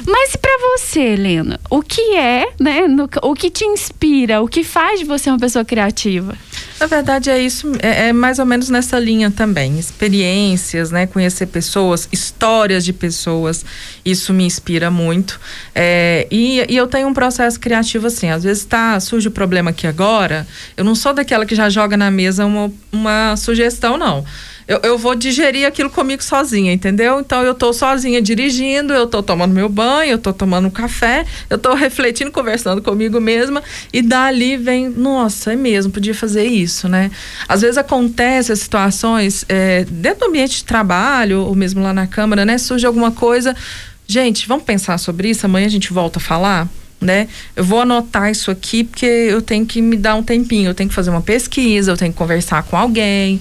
Mas 0.07 0.35
para 0.37 0.59
você, 0.59 1.01
Helena, 1.01 1.61
o 1.69 1.83
que 1.83 2.17
é, 2.17 2.47
né, 2.59 2.89
no, 2.89 3.07
o 3.23 3.35
que 3.35 3.51
te 3.51 3.63
inspira, 3.63 4.41
o 4.41 4.49
que 4.49 4.65
faz 4.65 5.01
de 5.01 5.05
você 5.05 5.29
uma 5.29 5.39
pessoa 5.39 5.67
criativa? 5.67 6.35
Na 6.81 6.87
verdade 6.87 7.29
é 7.29 7.39
isso, 7.39 7.71
é, 7.83 8.09
é, 8.09 8.13
mais 8.15 8.39
ou 8.39 8.47
menos 8.47 8.71
nessa 8.71 8.99
linha 8.99 9.31
também, 9.31 9.79
experiências, 9.79 10.91
né, 10.91 11.07
conhecer 11.07 11.45
pessoas, 11.45 12.09
histórias 12.11 12.83
de 12.83 12.95
pessoas, 12.95 13.67
isso 14.03 14.33
me 14.33 14.45
inspira 14.47 14.91
muito. 14.91 15.39
É, 15.75 16.27
e, 16.31 16.65
e, 16.71 16.75
eu 16.75 16.87
tenho 16.87 17.07
um 17.07 17.13
processo 17.13 17.61
criativo 17.61 18.07
assim, 18.07 18.31
às 18.31 18.45
vezes 18.45 18.65
tá 18.65 18.99
surge 18.99 19.29
o 19.29 19.31
problema 19.31 19.73
aqui 19.73 19.87
agora, 19.87 20.47
eu 20.75 20.83
não 20.83 20.95
sou 20.95 21.13
daquela 21.13 21.45
que 21.45 21.55
já 21.55 21.69
joga 21.69 21.99
na 21.99 22.11
mesa 22.11 22.47
uma, 22.47 22.73
uma 22.91 23.37
sugestão 23.37 23.99
não 23.99 24.25
eu, 24.67 24.81
eu 24.83 24.99
vou 24.99 25.15
digerir 25.15 25.67
aquilo 25.67 25.91
comigo 25.91 26.23
sozinha, 26.23 26.73
entendeu? 26.73 27.21
Então 27.21 27.43
eu 27.43 27.55
tô 27.55 27.73
sozinha 27.73 28.21
dirigindo, 28.21 28.93
eu 28.93 29.07
tô 29.07 29.23
tomando 29.23 29.53
meu 29.53 29.69
banho, 29.69 30.13
eu 30.13 30.19
tô 30.19 30.33
tomando 30.33 30.69
um 30.69 30.71
café, 30.71 31.25
eu 31.51 31.59
tô 31.59 31.75
refletindo, 31.75 32.31
conversando 32.31 32.83
comigo 32.83 33.21
mesma, 33.21 33.63
e 33.93 34.03
dali 34.03 34.57
vem, 34.57 34.89
nossa, 34.89 35.53
é 35.53 35.57
mesmo, 35.57 35.93
podia 35.93 36.15
fazer 36.15 36.45
isso, 36.45 36.89
né? 36.89 37.11
Às 37.49 37.63
vezes 37.63 37.79
acontece 37.79 38.53
as 38.53 38.61
situações 38.61 39.45
é, 39.49 39.85
dentro 39.85 40.21
do 40.21 40.27
ambiente 40.27 40.59
de 40.59 40.65
trabalho, 40.65 41.43
ou 41.43 41.55
mesmo 41.55 41.83
lá 41.83 41.93
na 41.93 42.07
Câmara, 42.07 42.45
né? 42.45 42.59
Surge 42.59 42.87
alguma 42.87 43.11
coisa. 43.11 43.57
Gente, 44.07 44.47
vamos 44.47 44.65
pensar 44.65 44.99
sobre 44.99 45.31
isso, 45.31 45.47
amanhã 45.47 45.67
a 45.67 45.71
gente 45.71 45.93
volta 45.93 46.19
a 46.19 46.23
falar 46.23 46.69
né? 47.03 47.29
Eu 47.55 47.65
vou 47.65 47.81
anotar 47.81 48.31
isso 48.31 48.51
aqui 48.51 48.85
porque 48.85 49.07
eu 49.07 49.43
tenho 49.43 49.67
que 49.67 49.83
me 49.83 49.97
dar 49.97 50.15
um 50.15 50.23
tempinho, 50.23 50.71
eu 50.71 50.75
tenho 50.75 50.89
que 50.89 50.95
fazer 50.95 51.11
uma 51.11 51.21
pesquisa, 51.21 51.93
eu 51.93 51.97
tenho 51.97 52.13
que 52.13 52.19
conversar 52.19 52.63
com 52.63 52.77
alguém. 52.77 53.41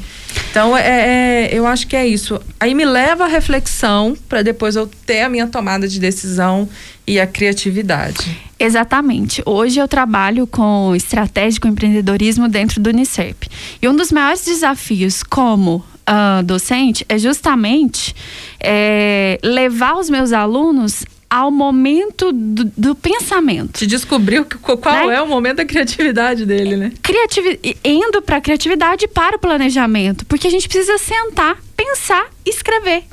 Então, 0.50 0.76
é, 0.76 1.50
é 1.50 1.50
eu 1.54 1.68
acho 1.68 1.88
que 1.88 1.96
é 1.96 2.06
isso. 2.06 2.42
Aí 2.60 2.74
me 2.74 2.86
leva 2.86 3.26
à 3.26 3.28
reflexão 3.28 4.18
para 4.28 4.42
depois 4.42 4.76
eu 4.76 4.90
ter 5.06 5.22
a 5.22 5.30
minha 5.30 5.48
tomada 5.48 5.88
de 5.88 6.00
decisão 6.00 6.68
e 7.06 7.20
a 7.20 7.28
criatividade. 7.28 8.40
Exatamente. 8.60 9.42
Hoje 9.46 9.80
eu 9.80 9.88
trabalho 9.88 10.46
com 10.46 10.94
estratégico 10.96 11.68
empreendedorismo 11.68 12.48
dentro 12.48 12.80
do 12.80 12.90
Unicep. 12.90 13.48
E 13.82 13.88
um 13.88 13.96
dos 13.96 14.12
maiores 14.12 14.46
desafios 14.46 15.24
como 15.24 15.84
uh, 16.08 16.44
docente 16.44 17.06
é 17.10 17.18
justamente 17.18 18.16
é, 18.60 19.40
levar 19.44 19.96
os 19.96 20.10
meus 20.10 20.32
alunos 20.32 21.04
ao 21.32 21.50
momento 21.50 22.34
do, 22.34 22.66
do 22.66 22.94
pensamento. 22.94 23.80
Te 23.80 23.88
descobriu 23.88 24.46
qual 24.62 25.08
né? 25.08 25.16
é 25.16 25.22
o 25.22 25.28
momento 25.28 25.58
da 25.58 25.66
criatividade 25.66 26.46
dele, 26.46 26.76
né? 26.76 26.92
Criativi 27.02 27.58
indo 27.86 28.22
para 28.22 28.36
a 28.36 28.42
criatividade 28.42 29.08
para 29.08 29.38
o 29.38 29.40
planejamento, 29.40 30.26
porque 30.26 30.48
a 30.48 30.52
gente 30.52 30.68
precisa 30.68 30.98
sentar, 30.98 31.58
pensar, 31.78 32.28
escrever. 32.46 33.06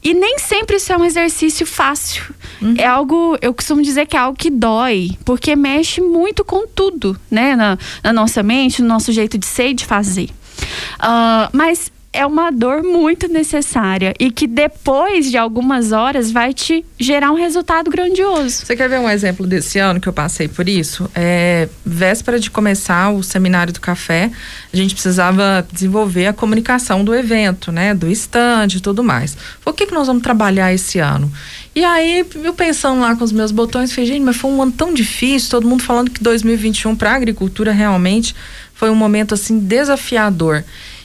E 0.00 0.14
nem 0.14 0.38
sempre 0.38 0.76
isso 0.76 0.92
é 0.92 0.96
um 0.96 1.04
exercício 1.04 1.66
fácil. 1.66 2.22
Uhum. 2.62 2.74
É 2.78 2.86
algo, 2.86 3.36
eu 3.42 3.52
costumo 3.52 3.82
dizer 3.82 4.06
que 4.06 4.16
é 4.16 4.20
algo 4.20 4.38
que 4.38 4.50
dói, 4.50 5.10
porque 5.24 5.56
mexe 5.56 6.00
muito 6.00 6.44
com 6.44 6.68
tudo, 6.68 7.18
né? 7.28 7.56
Na, 7.56 7.76
na 8.02 8.12
nossa 8.12 8.44
mente, 8.44 8.80
no 8.80 8.86
nosso 8.86 9.10
jeito 9.10 9.36
de 9.36 9.46
ser 9.46 9.70
e 9.70 9.74
de 9.74 9.84
fazer. 9.84 10.30
Uh, 11.00 11.50
mas 11.52 11.90
é 12.14 12.24
uma 12.24 12.52
dor 12.52 12.84
muito 12.84 13.26
necessária 13.26 14.14
e 14.20 14.30
que 14.30 14.46
depois 14.46 15.28
de 15.28 15.36
algumas 15.36 15.90
horas 15.90 16.30
vai 16.30 16.54
te 16.54 16.84
gerar 16.98 17.32
um 17.32 17.34
resultado 17.34 17.90
grandioso. 17.90 18.64
Você 18.64 18.76
quer 18.76 18.88
ver 18.88 19.00
um 19.00 19.10
exemplo 19.10 19.44
desse 19.44 19.80
ano 19.80 20.00
que 20.00 20.08
eu 20.08 20.12
passei 20.12 20.46
por 20.46 20.68
isso? 20.68 21.10
É, 21.12 21.68
véspera 21.84 22.38
de 22.38 22.52
começar 22.52 23.10
o 23.10 23.20
seminário 23.24 23.72
do 23.72 23.80
café, 23.80 24.30
a 24.72 24.76
gente 24.76 24.94
precisava 24.94 25.66
desenvolver 25.72 26.28
a 26.28 26.32
comunicação 26.32 27.04
do 27.04 27.12
evento, 27.12 27.72
né? 27.72 27.92
Do 27.92 28.08
stand 28.08 28.68
e 28.76 28.80
tudo 28.80 29.02
mais. 29.02 29.36
O 29.64 29.72
que, 29.72 29.84
que 29.84 29.92
nós 29.92 30.06
vamos 30.06 30.22
trabalhar 30.22 30.72
esse 30.72 31.00
ano? 31.00 31.30
E 31.74 31.84
aí, 31.84 32.24
eu 32.36 32.54
pensando 32.54 33.00
lá 33.00 33.16
com 33.16 33.24
os 33.24 33.32
meus 33.32 33.50
botões, 33.50 33.92
falei, 33.92 34.06
gente, 34.06 34.22
mas 34.22 34.36
foi 34.36 34.52
um 34.52 34.62
ano 34.62 34.70
tão 34.70 34.94
difícil, 34.94 35.50
todo 35.50 35.66
mundo 35.66 35.82
falando 35.82 36.12
que 36.12 36.22
2021 36.22 36.94
para 36.94 37.10
a 37.10 37.16
agricultura 37.16 37.72
realmente 37.72 38.36
foi 38.72 38.88
um 38.88 38.94
momento 38.94 39.34
assim 39.34 39.58
desafiador. 39.58 40.62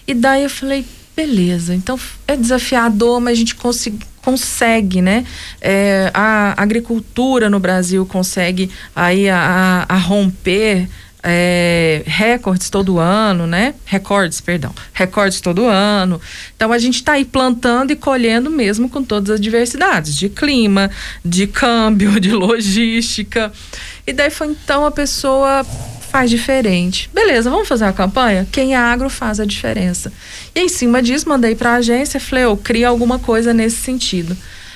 E 0.08 0.14
daí 0.14 0.44
eu 0.44 0.50
falei, 0.50 0.86
beleza, 1.20 1.76
então 1.76 2.00
é 2.26 2.38
desafiador, 2.38 3.20
mas 3.20 3.34
a 3.34 3.36
gente 3.36 3.54
consegue, 3.54 4.00
consegue 4.22 5.02
né? 5.02 5.26
É, 5.60 6.10
a 6.14 6.54
agricultura 6.56 7.50
no 7.50 7.60
Brasil 7.60 8.06
consegue 8.06 8.72
aí 8.96 9.28
a, 9.30 9.86
a 9.90 9.98
romper 9.98 10.88
é, 11.22 12.04
recordes 12.06 12.70
todo 12.70 13.00
ano, 13.00 13.46
né? 13.46 13.74
Recordes, 13.84 14.40
perdão. 14.40 14.74
Recordes 14.94 15.42
todo 15.42 15.66
ano. 15.66 16.22
Então 16.56 16.72
a 16.72 16.78
gente 16.78 16.96
está 16.96 17.14
aí 17.14 17.26
plantando 17.26 17.92
e 17.92 17.98
colhendo 17.98 18.50
mesmo 18.50 18.90
com 18.90 19.04
todas 19.04 19.30
as 19.32 19.42
diversidades 19.42 20.16
de 20.16 20.30
clima, 20.30 20.90
de 21.24 21.48
câmbio, 21.48 22.18
de 22.22 22.32
logística. 22.32 23.52
E 24.08 24.14
daí 24.14 24.30
foi 24.30 24.48
então 24.48 24.86
a 24.86 24.92
pessoa 24.92 25.66
faz 26.10 26.30
diferente. 26.30 27.10
Beleza, 27.14 27.50
vamos 27.50 27.68
fazer 27.68 27.86
uma 27.86 27.94
campanha? 27.94 28.48
Quem 28.52 28.74
é 28.74 28.78
agro 28.78 29.10
faz 29.10 29.40
a 29.40 29.46
diferença. 29.46 30.12
E 30.56 30.62
em 30.62 30.70
cima 30.70 31.02
disso, 31.02 31.30
mandei 31.30 31.56
para 31.56 31.72
a 31.72 31.76
agência, 31.76 32.20
falei, 32.20 32.46
oh, 32.46 32.58
cria 32.58 32.88
alguma 32.88 33.20
coisa 33.20 33.54
nesse 33.54 33.78
sentido. 33.78 34.36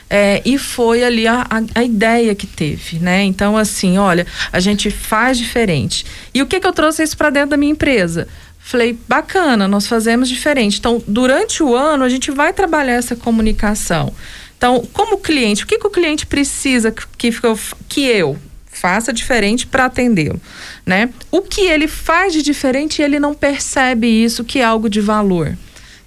É, 0.09 0.41
e 0.45 0.57
foi 0.59 1.03
ali 1.03 1.27
a, 1.27 1.41
a, 1.49 1.79
a, 1.79 1.83
ideia 1.83 2.35
que 2.35 2.45
teve, 2.45 2.99
né? 2.99 3.23
Então, 3.23 3.57
assim, 3.57 3.97
olha, 3.97 4.27
a 4.51 4.59
gente 4.59 4.91
faz 4.91 5.37
diferente. 5.37 6.05
E 6.33 6.41
o 6.41 6.45
que 6.45 6.59
que 6.59 6.67
eu 6.67 6.73
trouxe 6.73 7.01
isso 7.01 7.17
para 7.17 7.31
dentro 7.31 7.51
da 7.51 7.57
minha 7.57 7.71
empresa? 7.71 8.27
Falei, 8.59 8.97
bacana, 9.07 9.67
nós 9.67 9.87
fazemos 9.87 10.29
diferente. 10.29 10.77
Então, 10.77 11.01
durante 11.07 11.63
o 11.63 11.75
ano, 11.75 12.03
a 12.03 12.09
gente 12.09 12.29
vai 12.29 12.53
trabalhar 12.53 12.93
essa 12.93 13.15
comunicação. 13.15 14.13
Então, 14.57 14.87
como 14.93 15.17
cliente, 15.17 15.63
o 15.63 15.67
que, 15.67 15.77
que 15.77 15.87
o 15.87 15.89
cliente 15.89 16.25
precisa 16.25 16.91
que, 16.91 17.03
que, 17.17 17.31
que 17.89 18.05
eu, 18.05 18.37
faça 18.83 19.13
diferente 19.13 19.65
para 19.65 19.85
atendê-lo, 19.85 20.41
né? 20.85 21.09
O 21.31 21.41
que 21.41 21.61
ele 21.61 21.87
faz 21.87 22.33
de 22.33 22.41
diferente, 22.41 23.01
ele 23.01 23.17
não 23.17 23.33
percebe 23.33 24.07
isso 24.07 24.43
que 24.43 24.59
é 24.59 24.65
algo 24.65 24.89
de 24.89 24.99
valor 24.99 25.57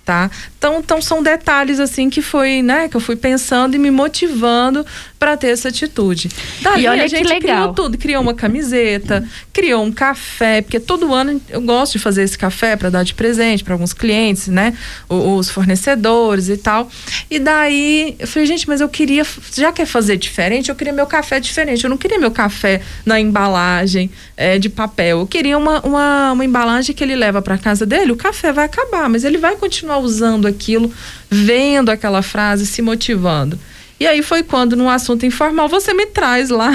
tá? 0.05 0.31
Então, 0.57 0.79
então 0.79 1.03
são 1.03 1.21
detalhes 1.21 1.81
assim 1.81 2.09
que 2.09 2.23
foi, 2.23 2.63
né, 2.63 2.89
que 2.89 2.97
eu 2.97 3.01
fui 3.01 3.17
pensando 3.17 3.75
e 3.75 3.79
me 3.79 3.91
motivando 3.91 4.87
para 5.19 5.37
ter 5.37 5.49
essa 5.49 5.69
atitude. 5.69 6.29
Daí 6.61 6.85
e 6.85 6.89
olha 6.89 7.05
a 7.05 7.07
gente 7.07 7.23
que 7.23 7.29
legal. 7.29 7.41
criou 7.41 7.75
tudo, 7.75 7.99
criou 7.99 8.23
uma 8.23 8.35
camiseta, 8.35 9.27
criou 9.53 9.83
um 9.83 9.93
café, 9.93 10.63
porque 10.63 10.79
todo 10.79 11.15
ano 11.15 11.41
eu 11.49 11.61
gosto 11.61 11.95
de 11.95 11.99
fazer 11.99 12.23
esse 12.23 12.37
café 12.37 12.77
para 12.77 12.91
dar 12.91 13.03
de 13.03 13.15
presente 13.15 13.65
para 13.65 13.75
alguns 13.75 13.93
clientes, 13.93 14.49
né, 14.49 14.77
os 15.09 15.51
fornecedores 15.51 16.49
e 16.49 16.57
tal. 16.57 16.91
E 17.31 17.39
daí 17.39 18.17
eu 18.19 18.27
falei, 18.27 18.47
gente, 18.47 18.69
mas 18.69 18.81
eu 18.81 18.89
queria, 18.89 19.27
já 19.55 19.73
quer 19.73 19.87
fazer 19.87 20.17
diferente, 20.17 20.69
eu 20.69 20.75
queria 20.75 20.93
meu 20.93 21.07
café 21.07 21.41
diferente. 21.41 21.85
Eu 21.85 21.91
não 21.91 21.97
queria 21.97 22.19
meu 22.19 22.31
café 22.31 22.83
na 23.05 23.19
embalagem 23.19 24.11
é, 24.37 24.59
de 24.59 24.69
papel. 24.69 25.21
Eu 25.21 25.27
queria 25.27 25.57
uma, 25.57 25.81
uma, 25.81 26.33
uma 26.33 26.45
embalagem 26.45 26.95
que 26.95 27.03
ele 27.03 27.17
leva 27.17 27.41
para 27.41 27.57
casa 27.57 27.87
dele. 27.87 28.13
O 28.13 28.17
café 28.17 28.53
vai 28.53 28.67
acabar, 28.67 29.09
mas 29.09 29.25
ele 29.25 29.39
vai 29.39 29.57
continuar 29.57 29.99
usando 29.99 30.47
aquilo, 30.47 30.93
vendo 31.31 31.91
aquela 31.91 32.23
frase, 32.23 32.67
se 32.67 32.83
motivando. 32.83 33.59
E 33.99 34.07
aí 34.07 34.23
foi 34.23 34.43
quando, 34.43 34.77
num 34.77 34.91
assunto 34.91 35.25
informal, 35.25 35.69
você 35.69 35.95
me 35.95 36.07
traz 36.07 36.51
lá. 36.51 36.71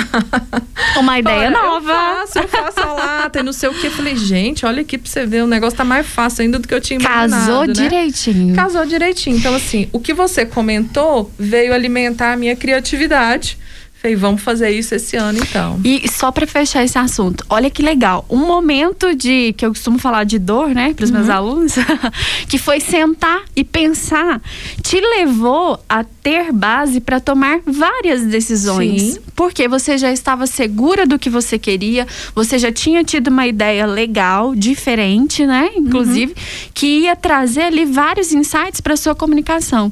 Uma 0.98 1.20
ideia 1.20 1.38
olha, 1.38 1.52
nova. 1.52 1.92
Eu 1.92 1.96
faço, 1.96 2.40
eu 2.40 2.48
faço 2.48 2.80
a 2.80 2.94
lata 2.94 3.40
e 3.40 3.44
não 3.44 3.54
sei 3.54 3.70
o 3.70 3.74
que. 3.74 3.88
Eu 3.88 3.92
falei, 3.92 4.16
gente, 4.16 4.66
olha 4.66 4.82
aqui 4.82 4.98
pra 4.98 5.10
você 5.10 5.26
ver, 5.26 5.44
o 5.44 5.48
negócio 5.48 5.78
tá 5.78 5.84
mais 5.84 6.08
fácil 6.08 6.42
ainda 6.42 6.58
do 6.58 6.68
que 6.68 6.74
eu 6.74 6.82
tinha 6.82 7.00
imaginado. 7.00 7.46
Casou 7.46 7.68
né? 7.68 7.74
direitinho. 7.74 8.56
Casou 8.56 8.86
direitinho. 8.86 9.38
Então, 9.38 9.54
assim, 9.54 9.88
o 9.92 10.00
que 10.00 10.14
você 10.14 10.46
comentou 10.46 11.32
veio 11.38 11.74
alimentar 11.74 12.34
a 12.34 12.38
minha 12.38 12.56
criatividade 12.56 13.58
Falei, 14.02 14.16
vamos 14.16 14.42
fazer 14.42 14.72
isso 14.72 14.96
esse 14.96 15.16
ano 15.16 15.38
então. 15.38 15.80
E 15.86 16.10
só 16.10 16.32
para 16.32 16.48
fechar 16.48 16.84
esse 16.84 16.98
assunto, 16.98 17.46
olha 17.48 17.70
que 17.70 17.84
legal. 17.84 18.26
Um 18.28 18.48
momento 18.48 19.14
de 19.14 19.54
que 19.54 19.64
eu 19.64 19.70
costumo 19.70 20.00
falar 20.00 20.24
de 20.24 20.40
dor, 20.40 20.70
né, 20.70 20.96
para 20.96 21.04
os 21.04 21.12
uhum. 21.12 21.18
meus 21.18 21.30
alunos, 21.30 21.76
que 22.50 22.58
foi 22.58 22.80
sentar 22.80 23.44
e 23.56 23.64
pensar, 23.64 24.42
te 24.82 25.00
levou 25.00 25.80
a 25.88 26.04
ter 26.22 26.52
base 26.52 27.00
para 27.00 27.20
tomar 27.20 27.60
várias 27.66 28.24
decisões. 28.24 29.02
Sim. 29.02 29.20
Porque 29.36 29.68
você 29.68 29.98
já 29.98 30.12
estava 30.12 30.46
segura 30.46 31.06
do 31.06 31.18
que 31.18 31.30
você 31.30 31.58
queria, 31.58 32.08
você 32.36 32.60
já 32.60 32.72
tinha 32.72 33.04
tido 33.04 33.30
uma 33.30 33.48
ideia 33.48 33.86
legal, 33.86 34.56
diferente, 34.56 35.46
né, 35.46 35.72
inclusive, 35.76 36.34
uhum. 36.34 36.70
que 36.74 37.02
ia 37.02 37.16
trazer 37.16 37.64
ali 37.64 37.86
vários 37.86 38.32
insights 38.32 38.82
para 38.82 38.96
sua 38.96 39.16
comunicação. 39.16 39.92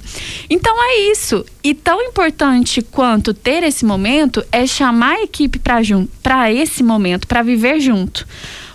Então 0.50 0.76
é 0.78 1.12
isso. 1.12 1.46
E 1.64 1.74
tão 1.74 2.02
importante 2.02 2.82
quanto 2.82 3.34
ter 3.34 3.64
esse 3.64 3.84
momento 3.86 4.44
é 4.52 4.66
chamar 4.66 5.16
a 5.16 5.24
equipe 5.24 5.60
para 5.60 6.52
esse 6.52 6.84
momento, 6.84 7.28
para 7.28 7.42
viver 7.42 7.80
junto. 7.80 8.26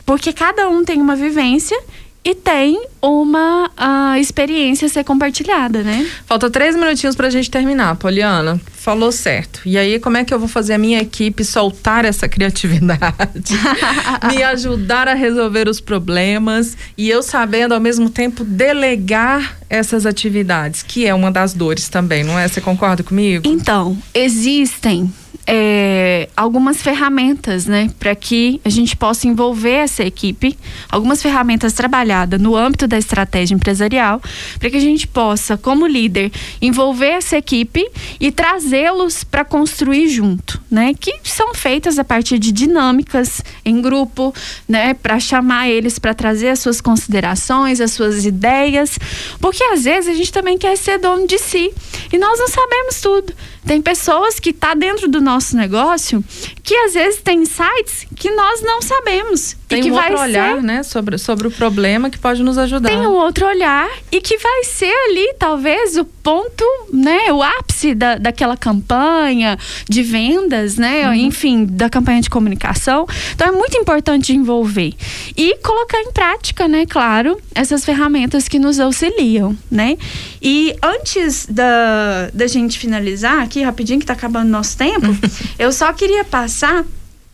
Porque 0.04 0.32
cada 0.32 0.68
um 0.68 0.84
tem 0.84 1.00
uma 1.00 1.16
vivência 1.16 1.80
e 2.24 2.34
tem 2.34 2.82
uma 3.02 3.68
uh, 3.68 4.18
experiência 4.18 4.86
a 4.86 4.88
ser 4.88 5.04
compartilhada, 5.04 5.82
né? 5.82 6.08
Falta 6.24 6.48
três 6.48 6.74
minutinhos 6.74 7.14
para 7.14 7.26
a 7.26 7.30
gente 7.30 7.50
terminar, 7.50 7.96
Poliana. 7.96 8.58
Falou 8.72 9.12
certo. 9.12 9.60
E 9.66 9.76
aí, 9.76 10.00
como 10.00 10.16
é 10.16 10.24
que 10.24 10.32
eu 10.32 10.38
vou 10.38 10.48
fazer 10.48 10.74
a 10.74 10.78
minha 10.78 11.00
equipe 11.00 11.44
soltar 11.44 12.06
essa 12.06 12.26
criatividade? 12.26 13.54
me 14.26 14.42
ajudar 14.42 15.06
a 15.06 15.14
resolver 15.14 15.68
os 15.68 15.80
problemas 15.80 16.76
e 16.96 17.10
eu 17.10 17.22
sabendo 17.22 17.74
ao 17.74 17.80
mesmo 17.80 18.08
tempo 18.08 18.42
delegar 18.42 19.58
essas 19.68 20.06
atividades, 20.06 20.82
que 20.82 21.06
é 21.06 21.12
uma 21.12 21.30
das 21.30 21.52
dores 21.52 21.88
também, 21.88 22.24
não 22.24 22.38
é? 22.38 22.48
Você 22.48 22.60
concorda 22.60 23.02
comigo? 23.02 23.46
Então, 23.46 23.98
existem 24.14 25.12
é, 25.46 26.28
algumas 26.36 26.82
ferramentas, 26.82 27.66
né, 27.66 27.90
para 27.98 28.14
que 28.14 28.60
a 28.64 28.68
gente 28.68 28.96
possa 28.96 29.26
envolver 29.28 29.74
essa 29.74 30.02
equipe, 30.02 30.56
algumas 30.88 31.22
ferramentas 31.22 31.72
trabalhadas 31.72 32.40
no 32.40 32.56
âmbito 32.56 32.86
da 32.86 32.98
estratégia 32.98 33.54
empresarial, 33.54 34.20
para 34.58 34.70
que 34.70 34.76
a 34.76 34.80
gente 34.80 35.06
possa, 35.06 35.56
como 35.56 35.86
líder, 35.86 36.32
envolver 36.60 37.10
essa 37.10 37.36
equipe 37.36 37.86
e 38.18 38.32
trazê-los 38.32 39.24
para 39.24 39.44
construir 39.44 40.08
junto, 40.08 40.60
né, 40.70 40.94
que 40.98 41.18
são 41.24 41.54
feitas 41.54 41.98
a 41.98 42.04
partir 42.04 42.38
de 42.38 42.50
dinâmicas 42.50 43.42
em 43.64 43.80
grupo, 43.82 44.34
né, 44.68 44.94
para 44.94 45.20
chamar 45.20 45.68
eles 45.68 45.98
para 45.98 46.14
trazer 46.14 46.48
as 46.48 46.60
suas 46.60 46.80
considerações, 46.80 47.80
as 47.80 47.92
suas 47.92 48.24
ideias, 48.24 48.98
porque 49.40 49.62
às 49.64 49.84
vezes 49.84 50.08
a 50.08 50.14
gente 50.14 50.32
também 50.32 50.56
quer 50.56 50.76
ser 50.76 50.98
dono 50.98 51.26
de 51.26 51.38
si 51.38 51.72
e 52.12 52.18
nós 52.18 52.38
não 52.38 52.48
sabemos 52.48 53.00
tudo. 53.00 53.32
Tem 53.66 53.80
pessoas 53.80 54.38
que 54.38 54.52
tá 54.52 54.74
dentro 54.74 55.08
do 55.08 55.20
nosso 55.20 55.56
negócio 55.56 56.22
que 56.62 56.74
às 56.74 56.94
vezes 56.94 57.22
tem 57.22 57.44
sites 57.44 58.06
que 58.14 58.30
nós 58.30 58.62
não 58.62 58.80
sabemos. 58.80 59.56
Tem 59.68 59.80
e 59.80 59.82
que 59.82 59.90
um 59.90 59.94
vai 59.94 60.10
outro 60.10 60.18
ser... 60.18 60.24
olhar, 60.24 60.62
né, 60.62 60.82
sobre, 60.82 61.18
sobre 61.18 61.48
o 61.48 61.50
problema 61.50 62.08
que 62.08 62.18
pode 62.18 62.42
nos 62.42 62.56
ajudar. 62.58 62.88
Tem 62.88 62.98
um 62.98 63.12
outro 63.12 63.46
olhar 63.46 63.88
e 64.10 64.20
que 64.20 64.38
vai 64.38 64.64
ser 64.64 64.92
ali, 65.08 65.34
talvez, 65.38 65.96
o 65.96 66.04
ponto, 66.04 66.64
né, 66.92 67.32
o 67.32 67.42
ápice 67.42 67.94
da, 67.94 68.16
daquela 68.16 68.56
campanha 68.56 69.58
de 69.88 70.02
vendas, 70.02 70.76
né, 70.76 71.08
uhum. 71.08 71.14
enfim, 71.14 71.64
da 71.64 71.90
campanha 71.90 72.20
de 72.20 72.30
comunicação. 72.30 73.06
Então 73.34 73.48
é 73.48 73.52
muito 73.52 73.76
importante 73.76 74.32
envolver 74.32 74.94
e 75.36 75.56
colocar 75.58 76.00
em 76.00 76.12
prática, 76.12 76.68
né, 76.68 76.86
claro, 76.86 77.40
essas 77.54 77.84
ferramentas 77.84 78.48
que 78.48 78.58
nos 78.58 78.78
auxiliam, 78.78 79.56
né. 79.70 79.98
E 80.40 80.74
antes 80.82 81.46
da, 81.46 82.30
da 82.32 82.46
gente 82.46 82.78
finalizar 82.78 83.40
aqui 83.40 83.62
rapidinho 83.62 83.98
que 83.98 84.06
tá 84.06 84.12
acabando 84.12 84.48
nosso 84.48 84.76
tempo, 84.76 85.06
eu 85.58 85.72
só 85.72 85.92
queria 85.92 86.24
passar 86.24 86.84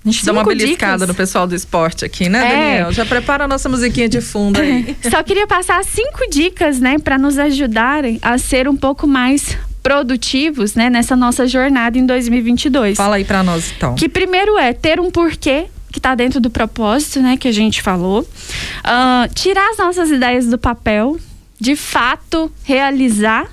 a 0.04 0.10
gente 0.10 0.24
dá 0.24 0.32
uma 0.32 0.44
beliscada 0.44 0.94
dicas. 0.94 1.08
no 1.08 1.14
pessoal 1.14 1.46
do 1.46 1.54
esporte 1.54 2.04
aqui, 2.04 2.28
né, 2.28 2.38
é. 2.38 2.78
Daniel? 2.78 2.92
Já 2.92 3.04
prepara 3.04 3.44
a 3.44 3.48
nossa 3.48 3.68
musiquinha 3.68 4.08
de 4.08 4.20
fundo 4.20 4.60
aí. 4.60 4.96
Só 5.10 5.22
queria 5.22 5.46
passar 5.46 5.84
cinco 5.84 6.28
dicas, 6.30 6.80
né, 6.80 6.98
para 6.98 7.18
nos 7.18 7.38
ajudarem 7.38 8.18
a 8.22 8.38
ser 8.38 8.66
um 8.68 8.76
pouco 8.76 9.06
mais 9.06 9.58
produtivos, 9.82 10.74
né, 10.74 10.88
nessa 10.88 11.14
nossa 11.14 11.46
jornada 11.46 11.98
em 11.98 12.06
2022. 12.06 12.96
Fala 12.96 13.16
aí 13.16 13.24
para 13.24 13.42
nós 13.42 13.72
então. 13.76 13.94
Que 13.94 14.08
primeiro 14.08 14.56
é 14.58 14.72
ter 14.72 15.00
um 15.00 15.10
porquê 15.10 15.66
que 15.92 15.98
está 15.98 16.14
dentro 16.14 16.40
do 16.40 16.48
propósito, 16.50 17.20
né, 17.20 17.36
que 17.36 17.48
a 17.48 17.52
gente 17.52 17.82
falou. 17.82 18.20
Uh, 18.22 19.34
tirar 19.34 19.70
as 19.70 19.78
nossas 19.78 20.10
ideias 20.10 20.46
do 20.46 20.56
papel, 20.56 21.18
de 21.58 21.76
fato 21.76 22.50
realizar. 22.64 23.48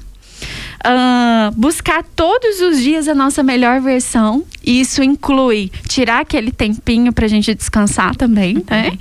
Uh, 0.85 1.51
buscar 1.55 2.03
todos 2.15 2.61
os 2.61 2.79
dias 2.79 3.07
a 3.07 3.15
nossa 3.15 3.41
melhor 3.41 3.81
versão. 3.81 4.45
E 4.63 4.79
isso 4.79 5.03
inclui 5.03 5.71
tirar 5.87 6.21
aquele 6.21 6.51
tempinho 6.51 7.11
para 7.11 7.25
a 7.25 7.29
gente 7.29 7.53
descansar 7.53 8.15
também, 8.15 8.63
né? 8.69 8.97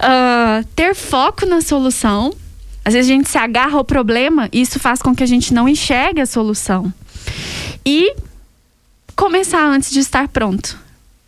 Uh, 0.00 0.64
ter 0.74 0.94
foco 0.94 1.44
na 1.46 1.60
solução. 1.60 2.32
Às 2.84 2.94
vezes 2.94 3.10
a 3.10 3.14
gente 3.14 3.28
se 3.28 3.38
agarra 3.38 3.76
ao 3.76 3.84
problema 3.84 4.48
e 4.52 4.60
isso 4.60 4.78
faz 4.78 5.02
com 5.02 5.14
que 5.14 5.22
a 5.22 5.26
gente 5.26 5.52
não 5.52 5.68
enxergue 5.68 6.20
a 6.20 6.26
solução. 6.26 6.92
E 7.84 8.14
começar 9.14 9.64
antes 9.64 9.90
de 9.90 9.98
estar 9.98 10.28
pronto. 10.28 10.78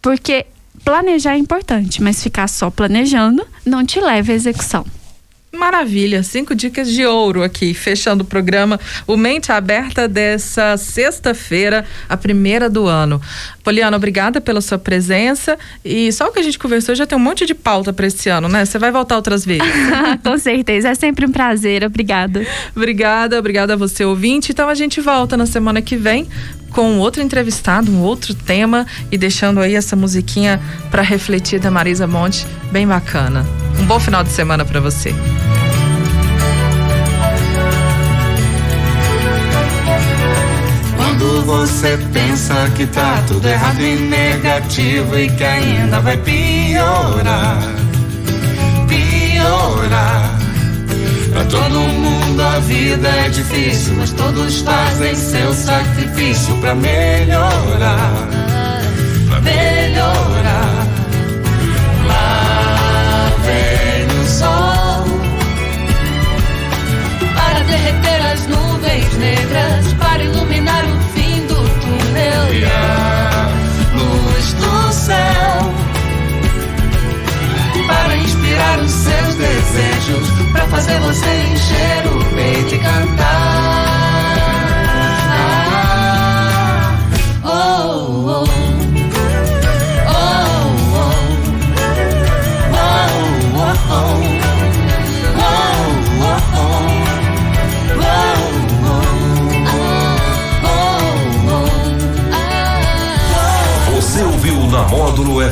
Porque 0.00 0.46
planejar 0.84 1.34
é 1.34 1.38
importante, 1.38 2.02
mas 2.02 2.22
ficar 2.22 2.48
só 2.48 2.70
planejando 2.70 3.46
não 3.66 3.84
te 3.84 4.00
leva 4.00 4.32
à 4.32 4.34
execução. 4.34 4.86
Maravilha, 5.52 6.22
cinco 6.22 6.54
dicas 6.54 6.88
de 6.88 7.04
ouro 7.04 7.42
aqui, 7.42 7.74
fechando 7.74 8.22
o 8.22 8.26
programa, 8.26 8.78
o 9.04 9.16
Mente 9.16 9.50
Aberta 9.50 10.06
dessa 10.06 10.76
sexta-feira, 10.76 11.84
a 12.08 12.16
primeira 12.16 12.70
do 12.70 12.86
ano. 12.86 13.20
Poliana, 13.64 13.96
obrigada 13.96 14.40
pela 14.40 14.60
sua 14.60 14.78
presença 14.78 15.58
e 15.84 16.12
só 16.12 16.28
o 16.28 16.32
que 16.32 16.38
a 16.38 16.42
gente 16.42 16.58
conversou 16.58 16.94
já 16.94 17.04
tem 17.04 17.18
um 17.18 17.20
monte 17.20 17.46
de 17.46 17.54
pauta 17.54 17.92
para 17.92 18.06
esse 18.06 18.28
ano, 18.28 18.48
né? 18.48 18.64
Você 18.64 18.78
vai 18.78 18.92
voltar 18.92 19.16
outras 19.16 19.44
vezes. 19.44 19.66
Com 20.22 20.38
certeza, 20.38 20.90
é 20.90 20.94
sempre 20.94 21.26
um 21.26 21.32
prazer, 21.32 21.82
obrigada. 21.82 22.46
obrigada, 22.74 23.36
obrigada 23.36 23.72
a 23.74 23.76
você 23.76 24.04
ouvinte. 24.04 24.52
Então 24.52 24.68
a 24.68 24.74
gente 24.74 25.00
volta 25.00 25.36
na 25.36 25.46
semana 25.46 25.82
que 25.82 25.96
vem 25.96 26.28
com 26.70 26.98
outro 26.98 27.20
entrevistado, 27.20 27.90
um 27.90 28.02
outro 28.02 28.34
tema 28.34 28.86
e 29.10 29.18
deixando 29.18 29.58
aí 29.58 29.74
essa 29.74 29.96
musiquinha 29.96 30.60
para 30.92 31.02
refletir 31.02 31.58
da 31.58 31.72
Marisa 31.72 32.06
Monte, 32.06 32.46
bem 32.70 32.86
bacana. 32.86 33.44
Bom 33.90 33.98
final 33.98 34.22
de 34.22 34.30
semana 34.30 34.64
para 34.64 34.78
você. 34.78 35.12
Quando 40.96 41.44
você 41.44 41.98
pensa 42.12 42.54
que 42.76 42.86
tá 42.86 43.20
tudo 43.26 43.48
errado 43.48 43.80
e 43.80 43.96
negativo 43.96 45.18
e 45.18 45.28
que 45.28 45.42
ainda 45.42 45.98
vai 45.98 46.16
piorar, 46.18 47.58
piorar. 48.86 50.38
Pra 51.32 51.44
todo 51.46 51.80
mundo 51.80 52.40
a 52.42 52.60
vida 52.60 53.08
é 53.08 53.28
difícil, 53.28 53.96
mas 53.96 54.12
todos 54.12 54.60
fazem 54.60 55.16
seu 55.16 55.52
sacrifício 55.52 56.56
pra 56.58 56.76
melhorar, 56.76 58.28
pra 59.28 59.40
melhorar. 59.40 60.59
Negras, 69.30 69.92
para 69.94 70.22
iluminar 70.22 70.84
o 70.84 71.00
fim 71.12 71.46
do 71.46 71.54
túnel 71.54 72.54
e 72.54 72.64
a 72.64 73.48
luz 73.94 74.52
do 74.54 74.92
céu 74.92 75.74
para 77.86 78.16
inspirar 78.16 78.78
os 78.78 78.90
seus 78.90 79.34
desejos 79.34 80.28
pra 80.52 80.64
fazer 80.66 80.98
você 81.00 81.26
encher 81.52 82.06
o 82.06 82.24
peito 82.34 82.74
e 82.74 82.78
cantar. 82.78 83.39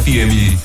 FM 0.03 0.59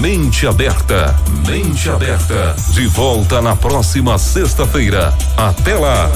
Mente 0.00 0.46
Aberta. 0.46 1.14
Mente 1.46 1.88
Aberta. 1.88 2.54
De 2.72 2.86
volta 2.86 3.40
na 3.40 3.56
próxima 3.56 4.18
sexta-feira. 4.18 5.12
Até 5.36 5.74
lá. 5.74 6.08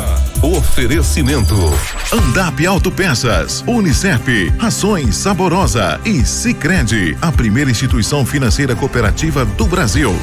Oferecimento. 0.42 1.54
Andap 2.12 2.66
Autopeças, 2.66 3.64
Unicef, 3.66 4.52
Rações 4.58 5.16
Saborosa 5.16 6.00
e 6.04 6.24
Sicredi, 6.24 7.16
a 7.22 7.30
primeira 7.30 7.70
instituição 7.70 8.26
financeira 8.26 8.74
cooperativa 8.74 9.44
do 9.44 9.66
Brasil. 9.66 10.14